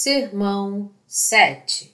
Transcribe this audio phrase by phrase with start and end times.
[0.00, 1.92] Sermão 7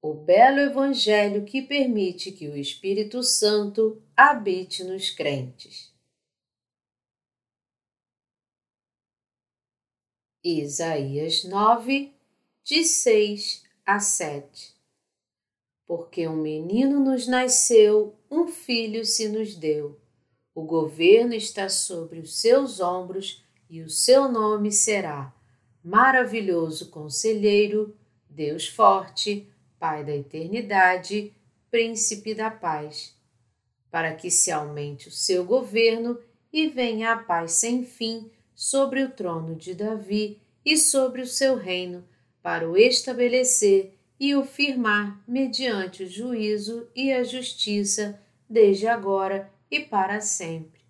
[0.00, 5.92] O belo Evangelho que permite que o Espírito Santo habite nos crentes.
[10.44, 12.14] Isaías 9,
[12.62, 14.72] de 6 a 7
[15.88, 20.00] Porque um menino nos nasceu, um filho se nos deu.
[20.54, 25.34] O governo está sobre os seus ombros e o seu nome será
[25.82, 27.96] Maravilhoso Conselheiro,
[28.28, 29.48] Deus Forte,
[29.78, 31.32] Pai da Eternidade,
[31.70, 33.16] Príncipe da Paz,
[33.90, 36.20] para que se aumente o seu governo
[36.52, 41.56] e venha a paz sem fim sobre o trono de Davi e sobre o seu
[41.56, 42.04] reino,
[42.42, 49.80] para o estabelecer e o firmar mediante o juízo e a justiça, desde agora e
[49.80, 50.80] para sempre.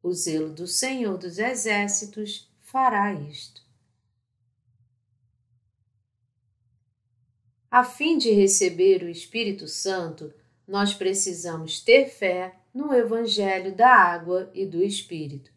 [0.00, 3.65] O zelo do Senhor dos Exércitos fará isto.
[7.76, 10.32] A fim de receber o Espírito Santo,
[10.66, 15.50] nós precisamos ter fé no Evangelho da Água e do Espírito.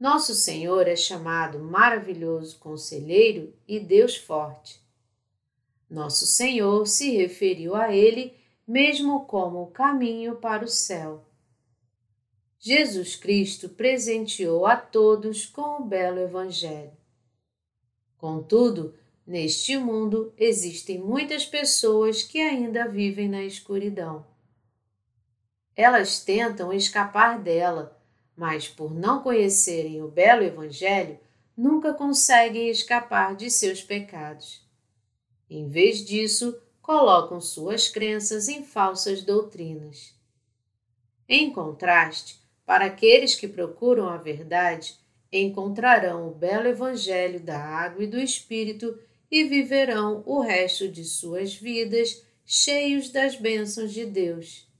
[0.00, 4.80] Nosso Senhor é chamado maravilhoso conselheiro e Deus forte.
[5.90, 8.34] Nosso Senhor se referiu a ele
[8.66, 11.26] mesmo como o caminho para o céu.
[12.58, 16.96] Jesus Cristo presenteou a todos com o belo Evangelho.
[18.16, 18.94] Contudo,
[19.32, 24.24] neste mundo existem muitas pessoas que ainda vivem na escuridão.
[25.74, 28.00] Elas tentam escapar dela
[28.36, 31.18] mas por não conhecerem o belo Evangelho,
[31.56, 34.66] nunca conseguem escapar de seus pecados.
[35.48, 40.14] Em vez disso, colocam suas crenças em falsas doutrinas.
[41.28, 44.96] Em contraste, para aqueles que procuram a verdade,
[45.30, 48.98] encontrarão o belo Evangelho da água e do Espírito
[49.32, 54.70] e viverão o resto de suas vidas cheios das bênçãos de Deus.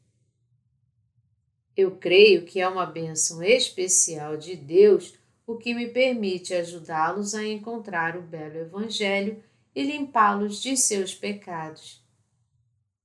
[1.74, 5.14] Eu creio que é uma bênção especial de Deus
[5.46, 9.42] o que me permite ajudá-los a encontrar o belo Evangelho
[9.74, 12.04] e limpá-los de seus pecados.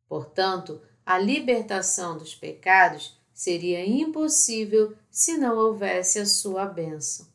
[0.05, 7.25] Portanto, a libertação dos pecados seria impossível se não houvesse a sua bênção.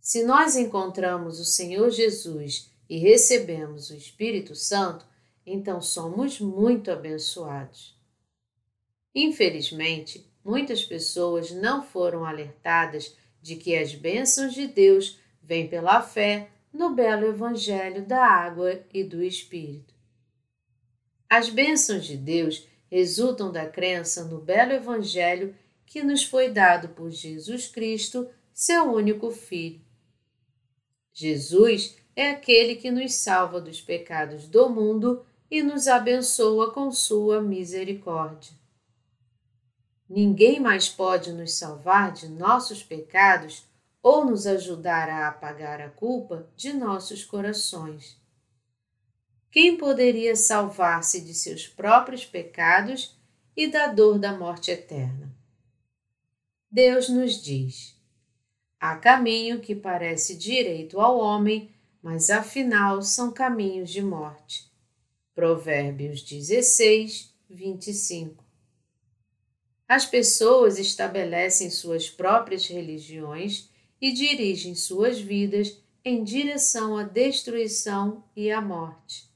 [0.00, 5.04] Se nós encontramos o Senhor Jesus e recebemos o Espírito Santo,
[5.44, 7.96] então somos muito abençoados.
[9.14, 16.50] Infelizmente, muitas pessoas não foram alertadas de que as bênçãos de Deus vêm pela fé
[16.72, 19.94] no belo Evangelho da água e do Espírito.
[21.28, 27.10] As bênçãos de Deus resultam da crença no belo Evangelho que nos foi dado por
[27.10, 29.80] Jesus Cristo, seu único Filho.
[31.12, 37.42] Jesus é aquele que nos salva dos pecados do mundo e nos abençoa com sua
[37.42, 38.52] misericórdia.
[40.08, 43.64] Ninguém mais pode nos salvar de nossos pecados
[44.02, 48.16] ou nos ajudar a apagar a culpa de nossos corações.
[49.50, 53.16] Quem poderia salvar-se de seus próprios pecados
[53.56, 55.34] e da dor da morte eterna?
[56.70, 57.98] Deus nos diz:
[58.78, 61.74] há caminho que parece direito ao homem,
[62.06, 64.70] mas afinal são caminhos de morte.
[65.34, 68.44] Provérbios 16, 25.
[69.88, 73.68] As pessoas estabelecem suas próprias religiões
[74.00, 79.28] e dirigem suas vidas em direção à destruição e à morte.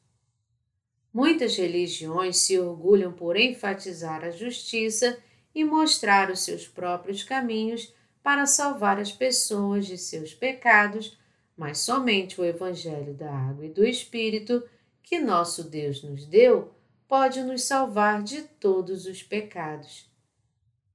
[1.13, 5.19] Muitas religiões se orgulham por enfatizar a justiça
[5.53, 7.93] e mostrar os seus próprios caminhos
[8.23, 11.19] para salvar as pessoas de seus pecados,
[11.61, 14.67] mas somente o Evangelho da Água e do Espírito,
[15.03, 16.73] que nosso Deus nos deu,
[17.07, 20.11] pode nos salvar de todos os pecados.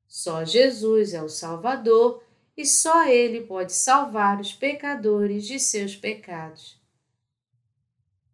[0.08, 2.24] Só Jesus é o Salvador
[2.58, 6.82] e só Ele pode salvar os pecadores de seus pecados.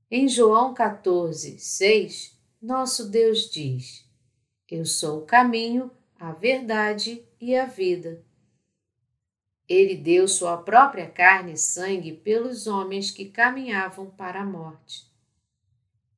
[0.09, 4.05] Em João 14, 6, nosso Deus diz:
[4.69, 8.23] Eu sou o caminho, a verdade e a vida.
[9.71, 15.09] Ele deu sua própria carne e sangue pelos homens que caminhavam para a morte.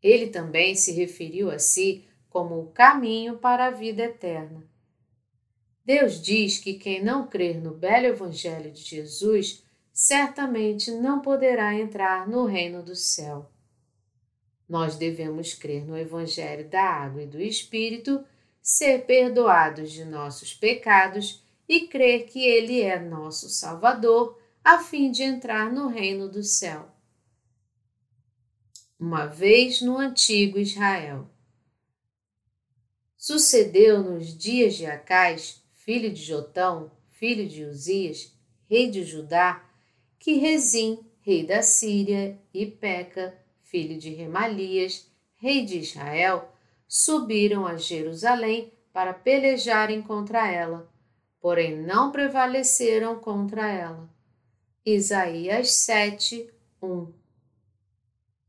[0.01, 4.67] Ele também se referiu a si como o caminho para a vida eterna.
[5.85, 9.63] Deus diz que quem não crer no belo Evangelho de Jesus
[9.93, 13.51] certamente não poderá entrar no reino do céu.
[14.67, 18.25] Nós devemos crer no Evangelho da Água e do Espírito,
[18.59, 25.23] ser perdoados de nossos pecados e crer que Ele é nosso Salvador, a fim de
[25.23, 26.89] entrar no reino do céu.
[28.99, 31.29] Uma vez no antigo Israel.
[33.17, 38.33] Sucedeu nos dias de Acais, filho de Jotão, filho de Uzias,
[38.69, 39.63] rei de Judá,
[40.19, 46.53] que Rezim, rei da Síria, e Peca, filho de Remalias, rei de Israel,
[46.87, 50.92] subiram a Jerusalém para pelejarem contra ela,
[51.43, 54.09] porém não prevaleceram contra ela.
[54.85, 56.49] Isaías 7,
[56.81, 57.11] 1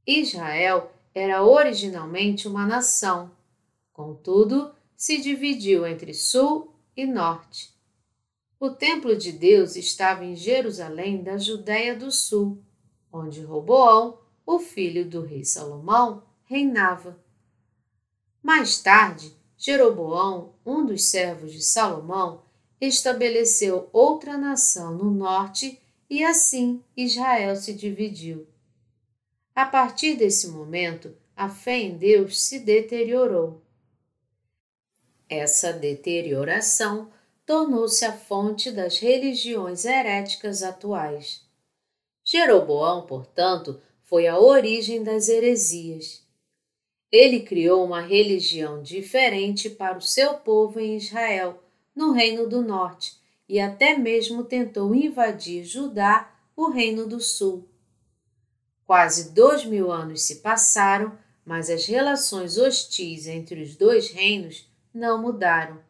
[0.06, 3.32] Israel era originalmente uma nação,
[3.92, 7.74] contudo, se dividiu entre sul e norte.
[8.60, 12.62] O templo de Deus estava em Jerusalém da Judéia do Sul,
[13.12, 17.18] onde Roboão, o filho do rei Salomão, reinava.
[18.40, 22.44] Mais tarde, Jeroboão, um dos servos de Salomão,
[22.86, 28.46] estabeleceu outra nação no norte e assim Israel se dividiu.
[29.54, 33.62] A partir desse momento, a fé em Deus se deteriorou.
[35.28, 37.10] Essa deterioração
[37.46, 41.42] tornou-se a fonte das religiões heréticas atuais.
[42.24, 46.24] Jeroboão, portanto, foi a origem das heresias.
[47.10, 51.62] Ele criou uma religião diferente para o seu povo em Israel,
[51.94, 53.16] no Reino do Norte,
[53.48, 57.68] e até mesmo tentou invadir Judá, o Reino do Sul.
[58.86, 65.20] Quase dois mil anos se passaram, mas as relações hostis entre os dois reinos não
[65.20, 65.80] mudaram.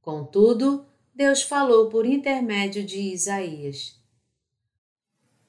[0.00, 3.98] Contudo, Deus falou por intermédio de Isaías.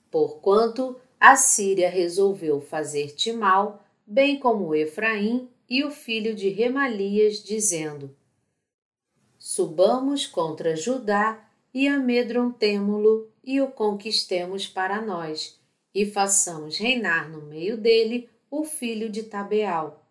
[0.09, 8.15] Porquanto a Síria resolveu fazer-te mal, bem como Efraim e o filho de Remalias, dizendo:
[9.55, 11.41] Subamos contra Judá
[11.73, 15.57] e amedrontemo-lo e o conquistemos para nós,
[15.93, 20.05] e façamos reinar no meio dele o filho de Tabeal.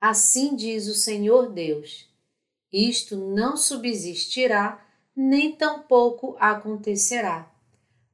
[0.00, 2.08] Assim diz o Senhor Deus
[2.72, 4.82] isto não subsistirá,
[5.14, 7.52] nem tampouco acontecerá.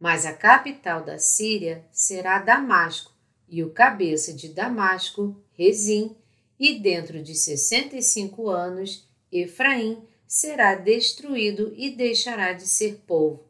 [0.01, 3.13] Mas a capital da Síria será Damasco,
[3.49, 6.17] e o cabeça de Damasco, Rezim,
[6.59, 13.45] e dentro de sessenta e cinco anos, Efraim será destruído e deixará de ser povo.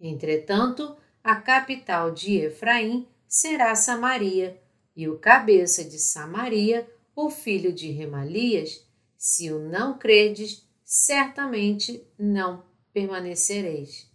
[0.00, 4.60] Entretanto, a capital de Efraim será Samaria,
[4.96, 8.84] e o cabeça de Samaria, o filho de Remalias,
[9.16, 14.10] se o não credes, certamente não permanecereis.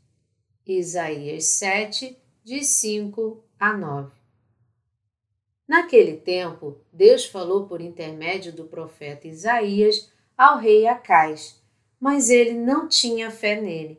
[0.65, 4.11] Isaías 7, de 5 a 9.
[5.67, 11.62] Naquele tempo, Deus falou por intermédio do profeta Isaías ao rei Acais,
[12.03, 13.97] mas ele não tinha fé nele.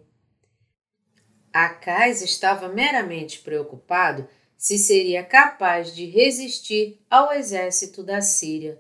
[1.51, 4.29] Acais estava meramente preocupado
[4.59, 8.79] se seria capaz de resistir ao exército da Síria.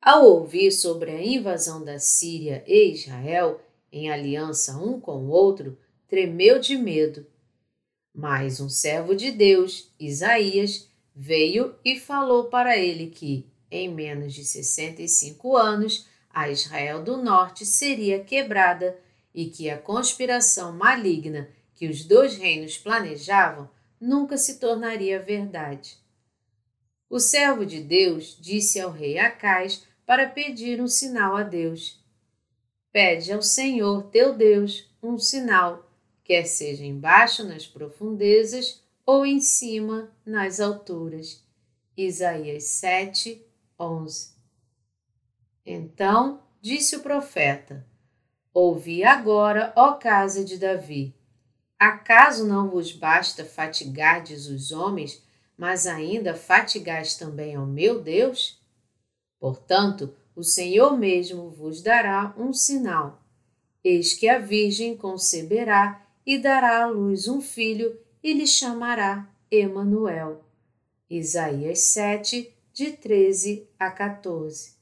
[0.00, 3.60] Ao ouvir sobre a invasão da Síria e Israel,
[3.90, 5.76] em aliança um com o outro,
[6.06, 7.26] tremeu de medo.
[8.14, 14.44] Mas um servo de Deus, Isaías, veio e falou para ele que, em menos de
[14.44, 18.98] sessenta e cinco anos, a Israel do Norte seria quebrada
[19.34, 23.68] e que a conspiração maligna que os dois reinos planejavam
[24.00, 25.96] nunca se tornaria verdade.
[27.08, 32.00] O servo de Deus disse ao rei Acais para pedir um sinal a Deus.
[32.90, 35.88] Pede ao Senhor teu Deus um sinal,
[36.24, 41.42] quer seja embaixo nas profundezas ou em cima nas alturas.
[41.96, 43.44] Isaías 7,
[43.78, 44.31] 11.
[45.64, 47.86] Então disse o profeta:
[48.52, 51.14] Ouvi agora, ó casa de Davi.
[51.78, 55.22] Acaso não vos basta fatigardes os homens,
[55.56, 58.60] mas ainda fatigais também ao meu Deus?
[59.38, 63.20] Portanto, o Senhor mesmo vos dará um sinal.
[63.82, 70.44] Eis que a Virgem conceberá e dará à luz um filho e lhe chamará Emanuel.
[71.10, 74.81] Isaías 7, de 13 a 14.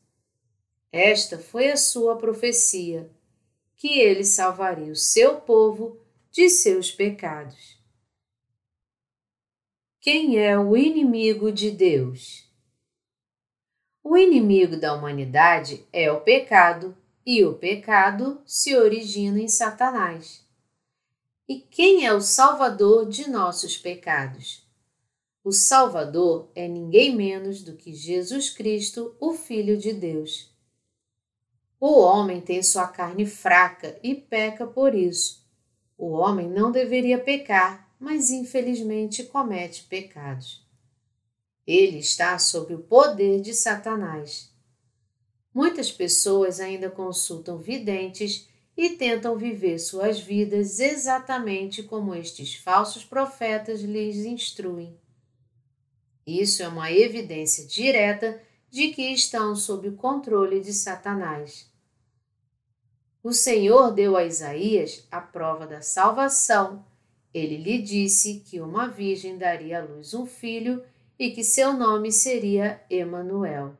[0.92, 3.10] Esta foi a sua profecia,
[3.76, 7.78] que ele salvaria o seu povo de seus pecados.
[10.00, 12.48] Quem é o inimigo de Deus?
[14.02, 20.44] O inimigo da humanidade é o pecado, e o pecado se origina em Satanás.
[21.48, 24.66] E quem é o salvador de nossos pecados?
[25.42, 30.49] O Salvador é ninguém menos do que Jesus Cristo, o Filho de Deus.
[31.80, 35.42] O homem tem sua carne fraca e peca por isso.
[35.96, 40.62] O homem não deveria pecar, mas infelizmente comete pecados.
[41.66, 44.52] Ele está sob o poder de Satanás.
[45.54, 48.46] Muitas pessoas ainda consultam videntes
[48.76, 54.94] e tentam viver suas vidas exatamente como estes falsos profetas lhes instruem.
[56.26, 58.38] Isso é uma evidência direta
[58.70, 61.69] de que estão sob o controle de Satanás.
[63.22, 66.84] O Senhor deu a Isaías a prova da salvação.
[67.34, 70.82] Ele lhe disse que uma virgem daria à luz um filho
[71.18, 73.76] e que seu nome seria Emanuel.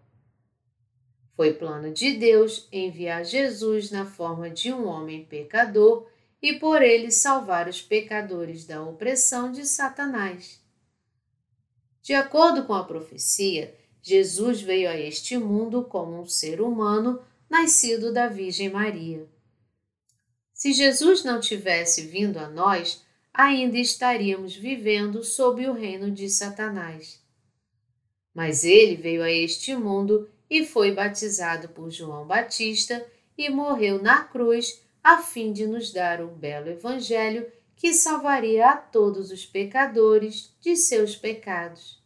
[1.34, 6.06] Foi plano de Deus enviar Jesus na forma de um homem pecador
[6.42, 10.60] e por ele salvar os pecadores da opressão de Satanás.
[12.02, 17.20] De acordo com a profecia, Jesus veio a este mundo como um ser humano
[17.50, 19.28] nascido da Virgem Maria.
[20.54, 23.04] Se Jesus não tivesse vindo a nós,
[23.34, 27.20] ainda estaríamos vivendo sob o reino de Satanás.
[28.32, 33.04] Mas ele veio a este mundo e foi batizado por João Batista
[33.36, 38.76] e morreu na cruz a fim de nos dar o belo Evangelho que salvaria a
[38.76, 41.98] todos os pecadores de seus pecados.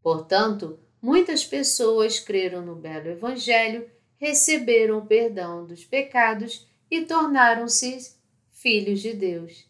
[0.00, 3.90] Portanto, muitas pessoas creram no belo Evangelho,
[4.22, 8.14] receberam o perdão dos pecados e tornaram-se
[8.52, 9.66] filhos de Deus.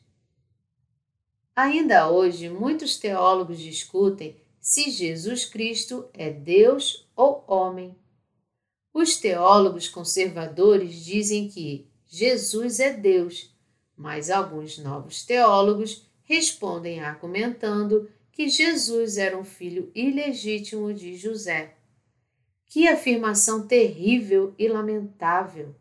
[1.56, 7.96] Ainda hoje, muitos teólogos discutem se Jesus Cristo é Deus ou homem.
[8.92, 13.56] Os teólogos conservadores dizem que Jesus é Deus,
[13.96, 21.74] mas alguns novos teólogos respondem argumentando que Jesus era um filho ilegítimo de José.
[22.72, 25.74] Que afirmação terrível e lamentável!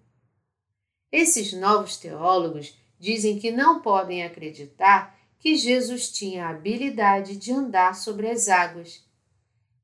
[1.10, 7.96] Esses novos teólogos dizem que não podem acreditar que Jesus tinha a habilidade de andar
[7.96, 9.02] sobre as águas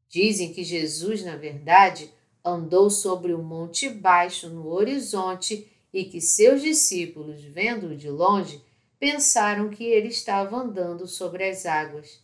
[0.10, 6.62] Dizem que Jesus, na verdade, andou sobre o monte baixo no horizonte e que seus
[6.62, 8.62] discípulos, vendo-o de longe,
[9.00, 12.22] pensaram que ele estava andando sobre as águas.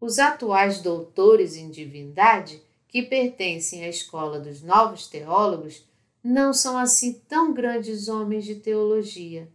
[0.00, 2.60] Os atuais doutores em divindade,
[2.90, 5.88] que pertencem à escola dos novos teólogos,
[6.22, 9.48] não são assim tão grandes homens de teologia.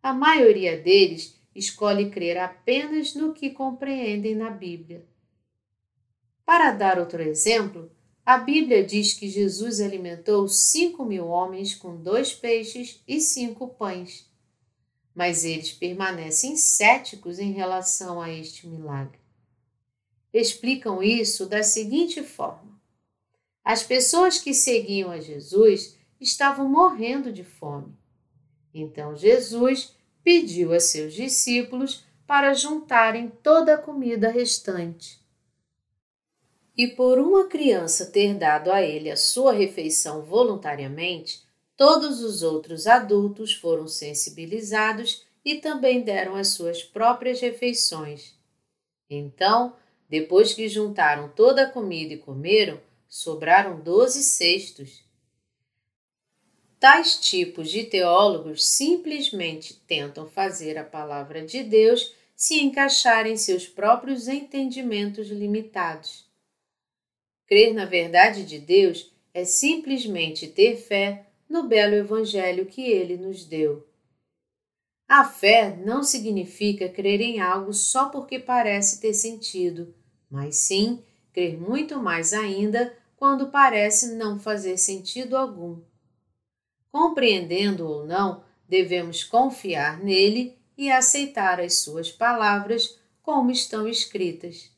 [0.00, 5.04] A maioria deles escolhe crer apenas no que compreendem na Bíblia.
[6.46, 7.90] Para dar outro exemplo,
[8.24, 14.30] a Bíblia diz que Jesus alimentou cinco mil homens com dois peixes e cinco pães.
[15.12, 19.19] Mas eles permanecem céticos em relação a este milagre.
[20.32, 22.80] Explicam isso da seguinte forma:
[23.64, 27.94] as pessoas que seguiam a Jesus estavam morrendo de fome.
[28.72, 35.20] Então Jesus pediu a seus discípulos para juntarem toda a comida restante
[36.80, 41.42] e por uma criança ter dado a ele a sua refeição voluntariamente,
[41.76, 48.34] todos os outros adultos foram sensibilizados e também deram as suas próprias refeições.
[49.10, 49.76] Então,
[50.10, 55.04] depois que juntaram toda a comida e comeram, sobraram doze cestos.
[56.80, 63.68] Tais tipos de teólogos simplesmente tentam fazer a palavra de Deus se encaixar em seus
[63.68, 66.28] próprios entendimentos limitados.
[67.46, 73.44] Crer na verdade de Deus é simplesmente ter fé no belo Evangelho que ele nos
[73.44, 73.86] deu.
[75.06, 79.92] A fé não significa crer em algo só porque parece ter sentido,
[80.30, 85.80] mas sim crer muito mais ainda quando parece não fazer sentido algum.
[86.90, 94.70] Compreendendo ou não, devemos confiar nele e aceitar as suas palavras como estão escritas.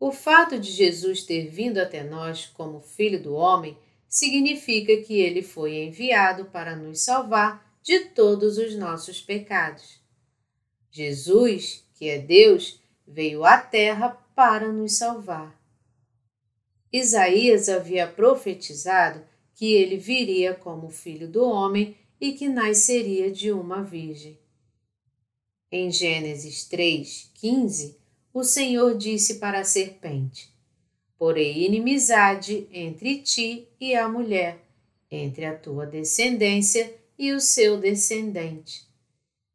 [0.00, 5.42] O fato de Jesus ter vindo até nós como Filho do Homem significa que ele
[5.42, 10.00] foi enviado para nos salvar de todos os nossos pecados.
[10.90, 12.81] Jesus, que é Deus,
[13.12, 15.60] veio à Terra para nos salvar.
[16.90, 19.22] Isaías havia profetizado
[19.54, 24.38] que ele viria como Filho do Homem e que nasceria de uma virgem.
[25.70, 27.98] Em Gênesis 3, 15,
[28.32, 30.50] o Senhor disse para a serpente:
[31.18, 34.58] Porei inimizade entre ti e a mulher,
[35.10, 38.86] entre a tua descendência e o seu descendente.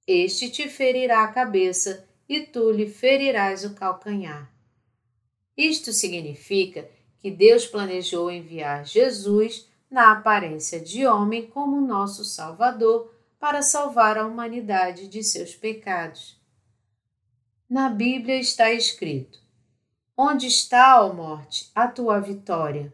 [0.08, 4.51] Este te ferirá a cabeça e tu lhe ferirás o calcanhar.
[5.55, 13.62] Isto significa que Deus planejou enviar Jesus na aparência de homem como nosso Salvador para
[13.62, 16.39] salvar a humanidade de seus pecados.
[17.69, 19.39] Na Bíblia está escrito:
[20.15, 22.93] Onde está, ó morte, a tua vitória?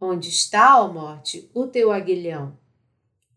[0.00, 2.58] Onde está, ó morte, o teu aguilhão?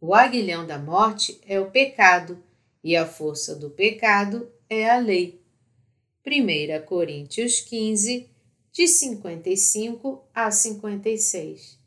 [0.01, 2.41] O aguilhão da morte é o pecado,
[2.83, 5.41] e a força do pecado é a lei.
[6.25, 8.29] 1 Coríntios 15,
[8.71, 11.79] de 55 a 56.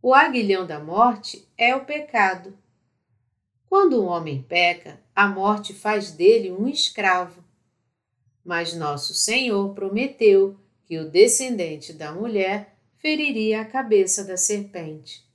[0.00, 2.56] O aguilhão da morte é o pecado.
[3.68, 7.44] Quando um homem peca, a morte faz dele um escravo.
[8.44, 15.26] Mas nosso Senhor prometeu que o descendente da mulher feriria a cabeça da serpente.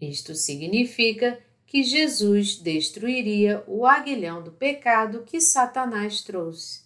[0.00, 1.38] Isto significa
[1.70, 6.82] que Jesus destruiria o aguilhão do pecado que Satanás trouxe.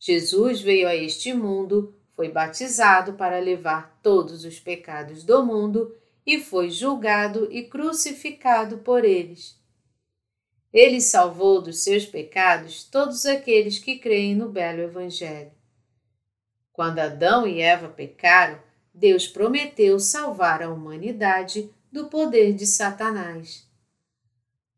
[0.00, 5.94] Jesus veio a este mundo, foi batizado para levar todos os pecados do mundo
[6.24, 9.60] e foi julgado e crucificado por eles.
[10.72, 15.52] Ele salvou dos seus pecados todos aqueles que creem no belo Evangelho.
[16.72, 18.58] Quando Adão e Eva pecaram,
[18.94, 23.70] Deus prometeu salvar a humanidade do poder de Satanás.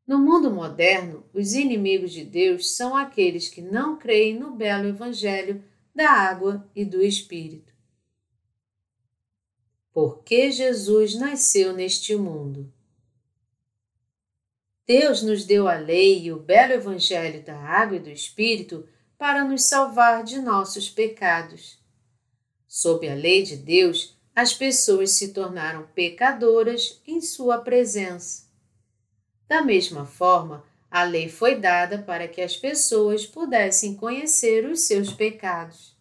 [0.04, 5.64] No mundo moderno, os inimigos de Deus são aqueles que não creem no belo Evangelho
[5.94, 7.73] da água e do Espírito.
[9.92, 12.71] Por que Jesus nasceu neste mundo?
[14.85, 19.44] Deus nos deu a lei e o belo Evangelho da água e do Espírito para
[19.44, 21.78] nos salvar de nossos pecados.
[22.66, 28.44] Sob a lei de Deus, as pessoas se tornaram pecadoras em sua presença.
[29.46, 35.12] Da mesma forma, a lei foi dada para que as pessoas pudessem conhecer os seus
[35.12, 35.96] pecados.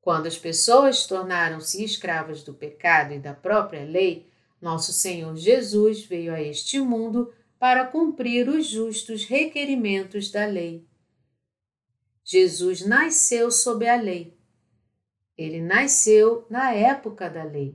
[0.00, 4.28] Quando as pessoas tornaram-se escravas do pecado e da própria lei,
[4.60, 10.86] nosso Senhor Jesus veio a este mundo para cumprir os justos requerimentos da lei.
[12.24, 14.36] Jesus nasceu sob a lei
[15.42, 17.74] ele nasceu na época da lei.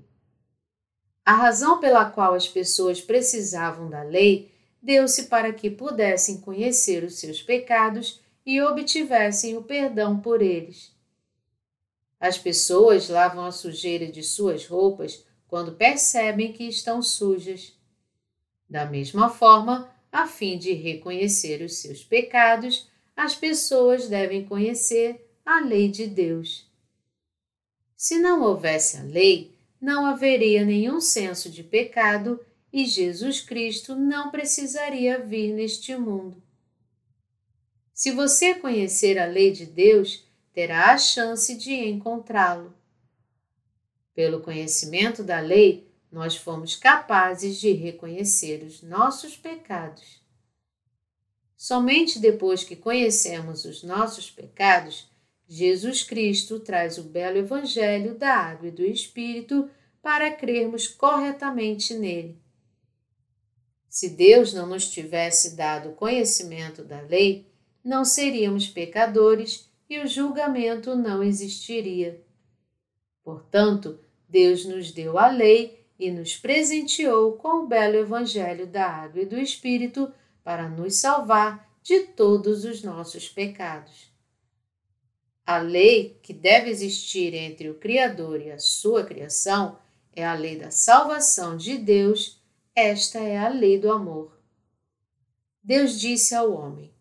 [1.26, 4.52] A razão pela qual as pessoas precisavam da lei
[4.82, 10.96] deu-se para que pudessem conhecer os seus pecados e obtivessem o perdão por eles.
[12.20, 17.74] As pessoas lavam a sujeira de suas roupas quando percebem que estão sujas.
[18.70, 25.60] Da mesma forma, a fim de reconhecer os seus pecados, as pessoas devem conhecer a
[25.60, 26.67] lei de Deus.
[27.98, 32.40] Se não houvesse a lei, não haveria nenhum senso de pecado
[32.72, 36.42] e Jesus Cristo não precisaria vir neste mundo.
[37.92, 42.72] Se você conhecer a lei de Deus, terá a chance de encontrá-lo.
[44.14, 50.22] Pelo conhecimento da lei, nós fomos capazes de reconhecer os nossos pecados.
[51.56, 55.10] Somente depois que conhecemos os nossos pecados
[55.48, 59.70] Jesus Cristo traz o belo Evangelho da água e do Espírito
[60.02, 62.38] para crermos corretamente nele.
[63.88, 67.50] Se Deus não nos tivesse dado conhecimento da lei,
[67.84, 72.22] não seríamos pecadores e o julgamento não existiria.
[73.24, 79.22] Portanto, Deus nos deu a lei e nos presenteou com o belo Evangelho da água
[79.22, 80.12] e do Espírito
[80.44, 84.07] para nos salvar de todos os nossos pecados.
[85.48, 89.80] A lei que deve existir entre o Criador e a sua criação
[90.14, 92.42] é a lei da salvação de Deus,
[92.76, 94.38] esta é a lei do amor.
[95.64, 96.94] Deus disse ao homem: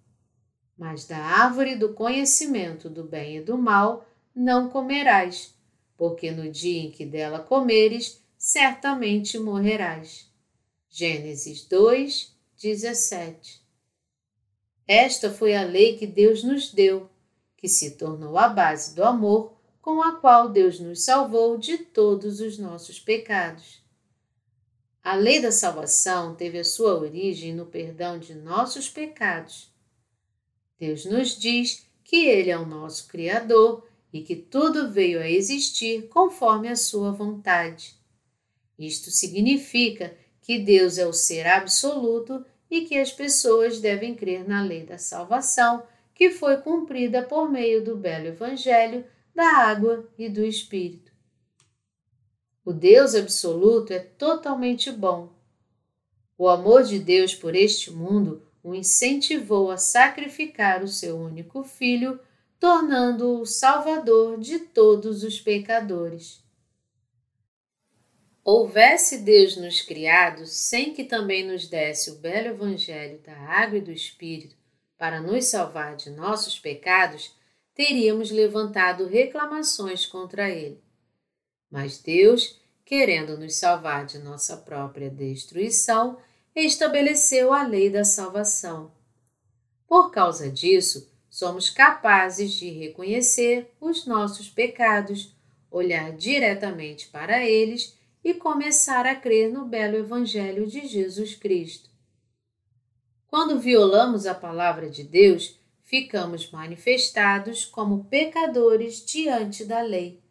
[0.79, 5.53] Mas da árvore do conhecimento do bem e do mal não comerás,
[5.97, 10.31] porque no dia em que dela comeres, certamente morrerás.
[10.89, 12.33] Gênesis 2,
[12.63, 13.61] 17.
[14.87, 17.11] Esta foi a lei que Deus nos deu
[17.57, 22.40] que se tornou a base do amor com a qual Deus nos salvou de todos
[22.40, 23.81] os nossos pecados.
[25.03, 29.71] A lei da salvação teve a sua origem no perdão de nossos pecados.
[30.79, 36.09] Deus nos diz que Ele é o nosso Criador e que tudo veio a existir
[36.09, 37.95] conforme a sua vontade.
[38.79, 44.62] Isto significa que Deus é o ser absoluto e que as pessoas devem crer na
[44.62, 45.83] lei da salvação
[46.16, 51.12] que foi cumprida por meio do belo Evangelho da água e do Espírito.
[52.64, 55.31] O Deus absoluto é totalmente bom.
[56.38, 62.18] O amor de Deus por este mundo o incentivou a sacrificar o seu único filho,
[62.59, 66.42] tornando-o salvador de todos os pecadores.
[68.42, 73.83] Houvesse Deus nos criado sem que também nos desse o belo Evangelho da água e
[73.83, 74.56] do Espírito
[74.99, 77.35] para nos salvar de nossos pecados,
[77.75, 80.83] teríamos levantado reclamações contra Ele.
[81.71, 86.19] Mas Deus, querendo nos salvar de nossa própria destruição,
[86.55, 88.91] estabeleceu a lei da salvação.
[89.87, 95.37] Por causa disso, somos capazes de reconhecer os nossos pecados,
[95.71, 101.91] olhar diretamente para eles e começar a crer no belo Evangelho de Jesus Cristo.
[103.29, 110.23] Quando violamos a palavra de Deus, ficamos manifestados como pecadores diante da lei.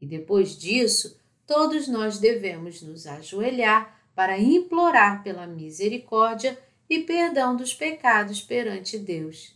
[0.00, 7.72] E depois disso, todos nós devemos nos ajoelhar para implorar pela misericórdia e perdão dos
[7.72, 9.54] pecados perante Deus.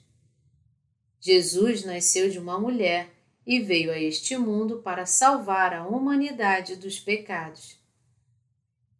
[1.20, 3.10] Jesus nasceu de uma mulher
[3.46, 7.78] e veio a este mundo para salvar a humanidade dos pecados.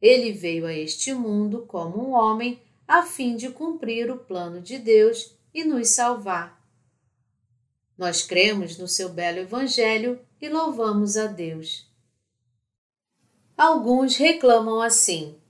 [0.00, 4.78] Ele veio a este mundo como um homem a fim de cumprir o plano de
[4.78, 6.56] Deus e nos salvar.
[7.96, 11.86] Nós cremos no seu belo Evangelho e louvamos a Deus.
[13.56, 15.40] Alguns reclamam assim: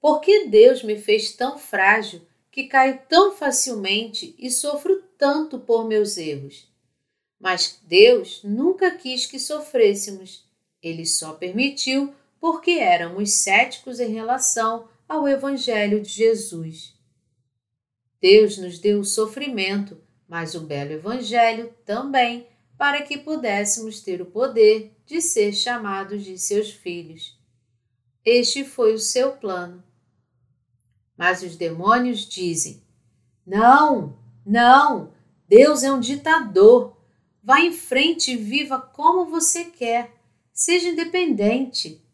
[0.00, 2.20] por que Deus me fez tão frágil
[2.50, 6.70] que caio tão facilmente e sofro tanto por meus erros?
[7.40, 10.44] Mas Deus nunca quis que sofrêssemos,
[10.82, 16.94] ele só permitiu porque éramos céticos em relação ao Evangelho de Jesus.
[18.20, 24.26] Deus nos deu o sofrimento, mas o belo Evangelho também, para que pudéssemos ter o
[24.26, 27.38] poder de ser chamados de seus filhos.
[28.24, 29.82] Este foi o seu plano.
[31.16, 32.82] Mas os demônios dizem:
[33.46, 35.12] Não, não,
[35.48, 36.96] Deus é um ditador.
[37.42, 40.12] Vá em frente e viva como você quer.
[40.52, 42.04] Seja independente.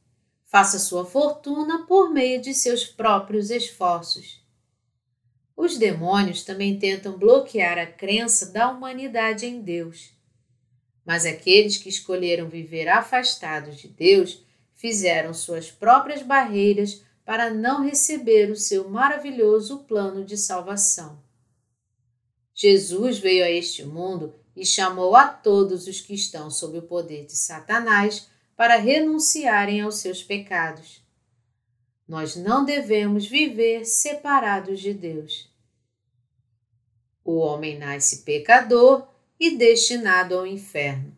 [0.53, 4.45] Faça sua fortuna por meio de seus próprios esforços.
[5.57, 10.11] Os demônios também tentam bloquear a crença da humanidade em Deus.
[11.07, 18.51] Mas aqueles que escolheram viver afastados de Deus fizeram suas próprias barreiras para não receber
[18.51, 21.19] o seu maravilhoso plano de salvação.
[22.55, 27.25] Jesus veio a este mundo e chamou a todos os que estão sob o poder
[27.25, 28.31] de Satanás
[28.62, 31.03] para renunciarem aos seus pecados.
[32.07, 35.53] Nós não devemos viver separados de Deus.
[37.25, 39.09] O homem nasce pecador
[39.40, 41.12] e destinado ao inferno.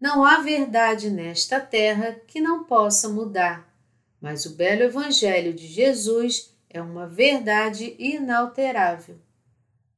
[0.00, 3.70] Não há verdade nesta terra que não possa mudar,
[4.18, 9.18] mas o belo Evangelho de Jesus é uma verdade inalterável.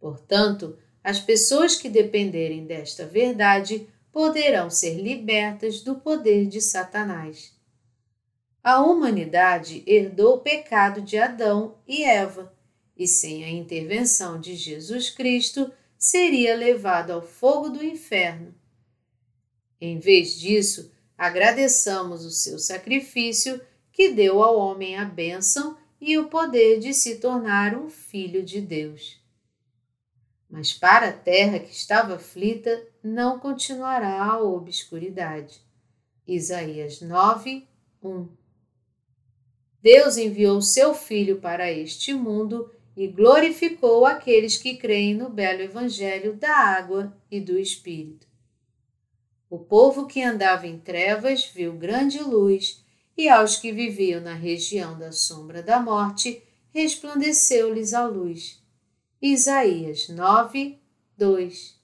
[0.00, 7.56] Portanto, as pessoas que dependerem desta verdade poderão ser libertas do poder de Satanás.
[8.62, 12.54] A humanidade herdou o pecado de Adão e Eva,
[12.96, 18.54] e sem a intervenção de Jesus Cristo, seria levado ao fogo do inferno.
[19.80, 26.28] Em vez disso, agradeçamos o seu sacrifício que deu ao homem a bênção e o
[26.28, 29.21] poder de se tornar um filho de Deus.
[30.52, 35.62] Mas para a terra que estava aflita não continuará a obscuridade.
[36.28, 37.66] Isaías 9,
[38.04, 38.28] 1
[39.80, 46.34] Deus enviou seu Filho para este mundo e glorificou aqueles que creem no belo Evangelho
[46.34, 48.26] da água e do Espírito.
[49.48, 52.84] O povo que andava em trevas viu grande luz,
[53.16, 56.42] e aos que viviam na região da sombra da morte
[56.74, 58.61] resplandeceu-lhes a luz.
[59.24, 60.80] Isaías 9,
[61.16, 61.80] 2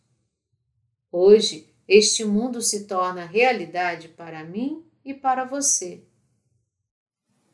[1.12, 6.03] Hoje, este mundo se torna realidade para mim e para você.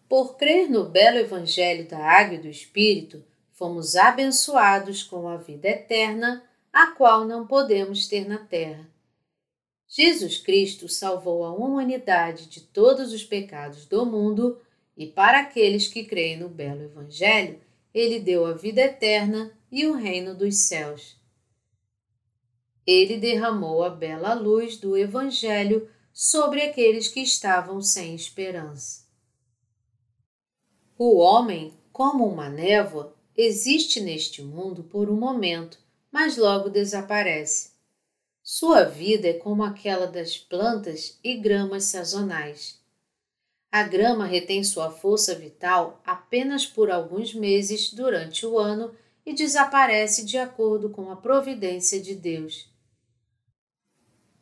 [0.08, 5.68] Por crer no belo Evangelho da Água e do Espírito, fomos abençoados com a vida
[5.68, 6.42] eterna,
[6.72, 8.88] a qual não podemos ter na terra.
[9.86, 14.58] Jesus Cristo salvou a humanidade de todos os pecados do mundo
[14.96, 17.60] e, para aqueles que creem no belo Evangelho,
[17.94, 21.16] ele deu a vida eterna e o reino dos céus.
[22.84, 29.04] Ele derramou a bela luz do Evangelho sobre aqueles que estavam sem esperança.
[30.98, 35.78] O homem, como uma névoa, existe neste mundo por um momento,
[36.10, 37.72] mas logo desaparece.
[38.42, 42.78] Sua vida é como aquela das plantas e gramas sazonais.
[43.74, 48.94] A grama retém sua força vital apenas por alguns meses durante o ano
[49.26, 52.72] e desaparece de acordo com a providência de Deus.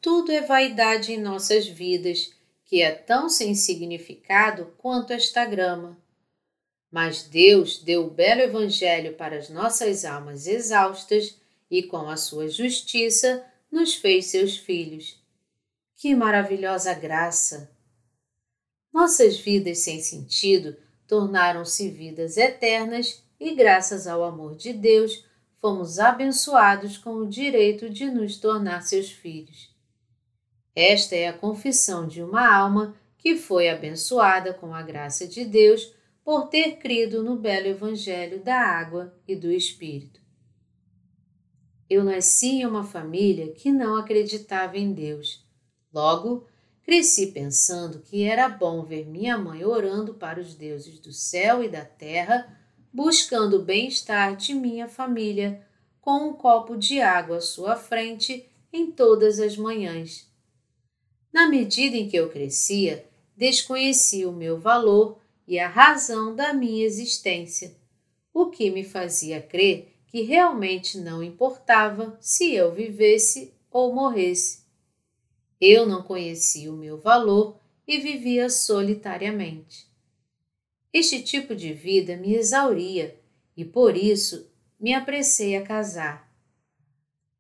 [0.03, 2.31] Tudo é vaidade em nossas vidas,
[2.67, 5.97] que é tão sem significado quanto esta grama.
[6.91, 11.41] Mas Deus deu o belo Evangelho para as nossas almas exaustas
[11.71, 15.19] e, com a sua justiça, nos fez seus filhos.
[15.97, 17.72] Que maravilhosa graça!
[18.93, 20.77] Nossas vidas sem sentido
[21.07, 25.25] tornaram-se vidas eternas e, graças ao amor de Deus,
[25.57, 29.73] fomos abençoados com o direito de nos tornar seus filhos.
[30.75, 35.95] Esta é a confissão de uma alma que foi abençoada com a graça de Deus
[36.25, 40.21] por ter crido no belo Evangelho da água e do Espírito.
[41.89, 45.47] Eu nasci em uma família que não acreditava em Deus.
[45.93, 46.47] Logo,
[46.85, 51.69] cresci pensando que era bom ver minha mãe orando para os deuses do céu e
[51.69, 52.59] da terra
[52.93, 55.67] buscando o bem-estar de minha família,
[56.01, 60.29] com um copo de água à sua frente em todas as manhãs.
[61.33, 66.85] Na medida em que eu crescia, desconhecia o meu valor e a razão da minha
[66.85, 67.75] existência,
[68.35, 74.62] o que me fazia crer que realmente não importava se eu vivesse ou morresse.
[75.65, 79.87] Eu não conhecia o meu valor e vivia solitariamente.
[80.93, 83.17] Este tipo de vida me exauria
[83.57, 86.29] e por isso me apressei a casar.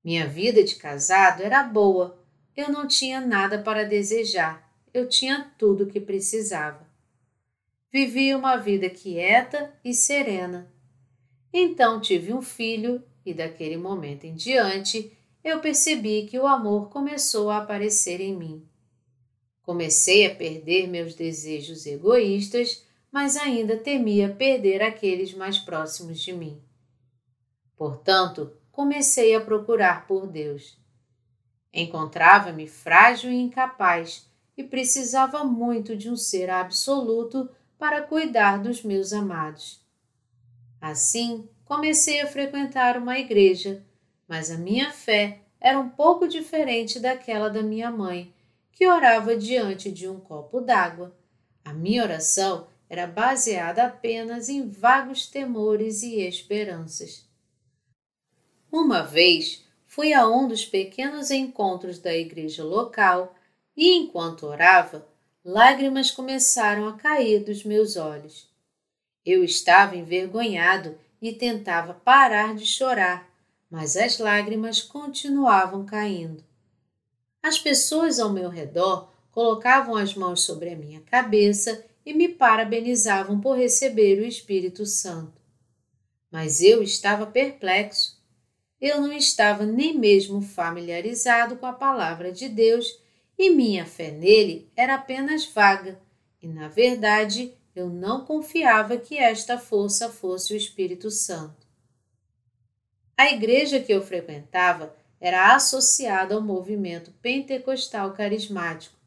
[0.04, 2.16] Minha vida de casado era boa,
[2.56, 6.87] eu não tinha nada para desejar, eu tinha tudo o que precisava.
[7.92, 10.72] Vivi uma vida quieta e serena.
[11.52, 15.11] Então tive um filho e daquele momento em diante
[15.44, 18.66] eu percebi que o amor começou a aparecer em mim.
[19.62, 26.59] Comecei a perder meus desejos egoístas mas ainda temia perder aqueles mais próximos de mim.
[27.76, 30.78] Portanto, comecei a procurar por Deus.
[31.74, 34.26] Encontrava-me frágil e incapaz
[34.57, 39.85] e precisava muito de um ser absoluto para cuidar dos meus amados.
[40.81, 43.85] Assim, comecei a frequentar uma igreja,
[44.33, 48.33] mas a minha fé era um pouco diferente daquela da minha mãe,
[48.73, 51.14] que orava diante de um copo d'água.
[51.62, 57.29] A minha oração era baseada apenas em vagos temores e esperanças.
[58.73, 63.35] Uma vez fui a um dos pequenos encontros da igreja local
[63.77, 65.07] e, enquanto orava,
[65.45, 68.49] lágrimas começaram a cair dos meus olhos.
[69.27, 73.31] Eu estava envergonhado e tentava parar de chorar,
[73.72, 76.44] mas as lágrimas continuavam caindo.
[77.42, 83.40] As pessoas ao meu redor colocavam as mãos sobre a minha cabeça e me parabenizavam
[83.40, 85.40] por receber o Espírito Santo.
[86.30, 88.20] Mas eu estava perplexo.
[88.78, 93.00] Eu não estava nem mesmo familiarizado com a palavra de Deus
[93.38, 95.98] e minha fé nele era apenas vaga,
[96.42, 101.62] e na verdade eu não confiava que esta força fosse o Espírito Santo.
[103.16, 109.03] A igreja que eu frequentava era associada ao movimento pentecostal carismático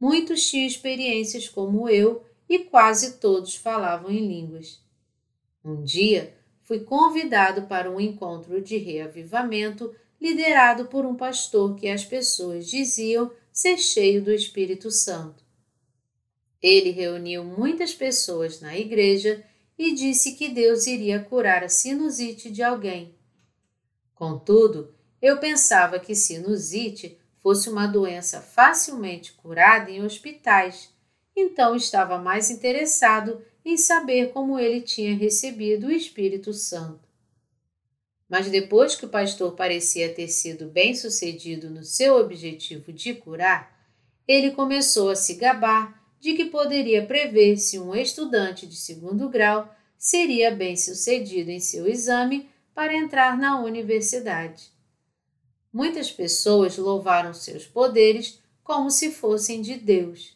[0.00, 4.80] Muitos tinham experiências como eu e quase todos falavam em línguas.
[5.62, 12.02] Um dia, fui convidado para um encontro de reavivamento liderado por um pastor que as
[12.02, 15.44] pessoas diziam ser cheio do Espírito Santo.
[16.62, 19.44] Ele reuniu muitas pessoas na igreja
[19.78, 23.14] e disse que Deus iria curar a sinusite de alguém.
[24.20, 30.90] Contudo, eu pensava que sinusite fosse uma doença facilmente curada em hospitais,
[31.34, 37.08] então estava mais interessado em saber como ele tinha recebido o Espírito Santo.
[38.28, 43.74] Mas depois que o pastor parecia ter sido bem sucedido no seu objetivo de curar,
[44.28, 49.74] ele começou a se gabar de que poderia prever se um estudante de segundo grau
[49.96, 52.49] seria bem sucedido em seu exame
[52.80, 54.72] para entrar na universidade.
[55.70, 60.34] Muitas pessoas louvaram seus poderes como se fossem de Deus.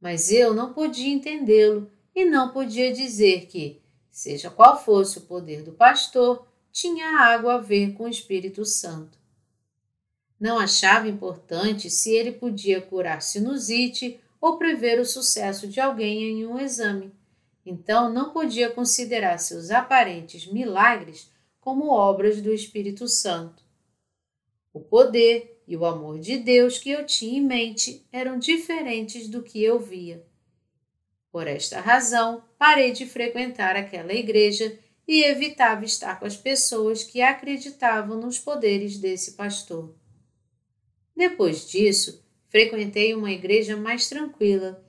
[0.00, 5.62] Mas eu não podia entendê-lo e não podia dizer que, seja qual fosse o poder
[5.62, 9.16] do pastor, tinha algo a ver com o Espírito Santo.
[10.40, 16.44] Não achava importante se ele podia curar sinusite ou prever o sucesso de alguém em
[16.44, 17.12] um exame.
[17.64, 23.62] Então não podia considerar seus aparentes milagres como obras do Espírito Santo.
[24.72, 29.42] O poder e o amor de Deus que eu tinha em mente eram diferentes do
[29.42, 30.24] que eu via.
[31.30, 37.20] Por esta razão, parei de frequentar aquela igreja e evitava estar com as pessoas que
[37.20, 39.94] acreditavam nos poderes desse pastor.
[41.16, 44.82] Depois disso, frequentei uma igreja mais tranquila,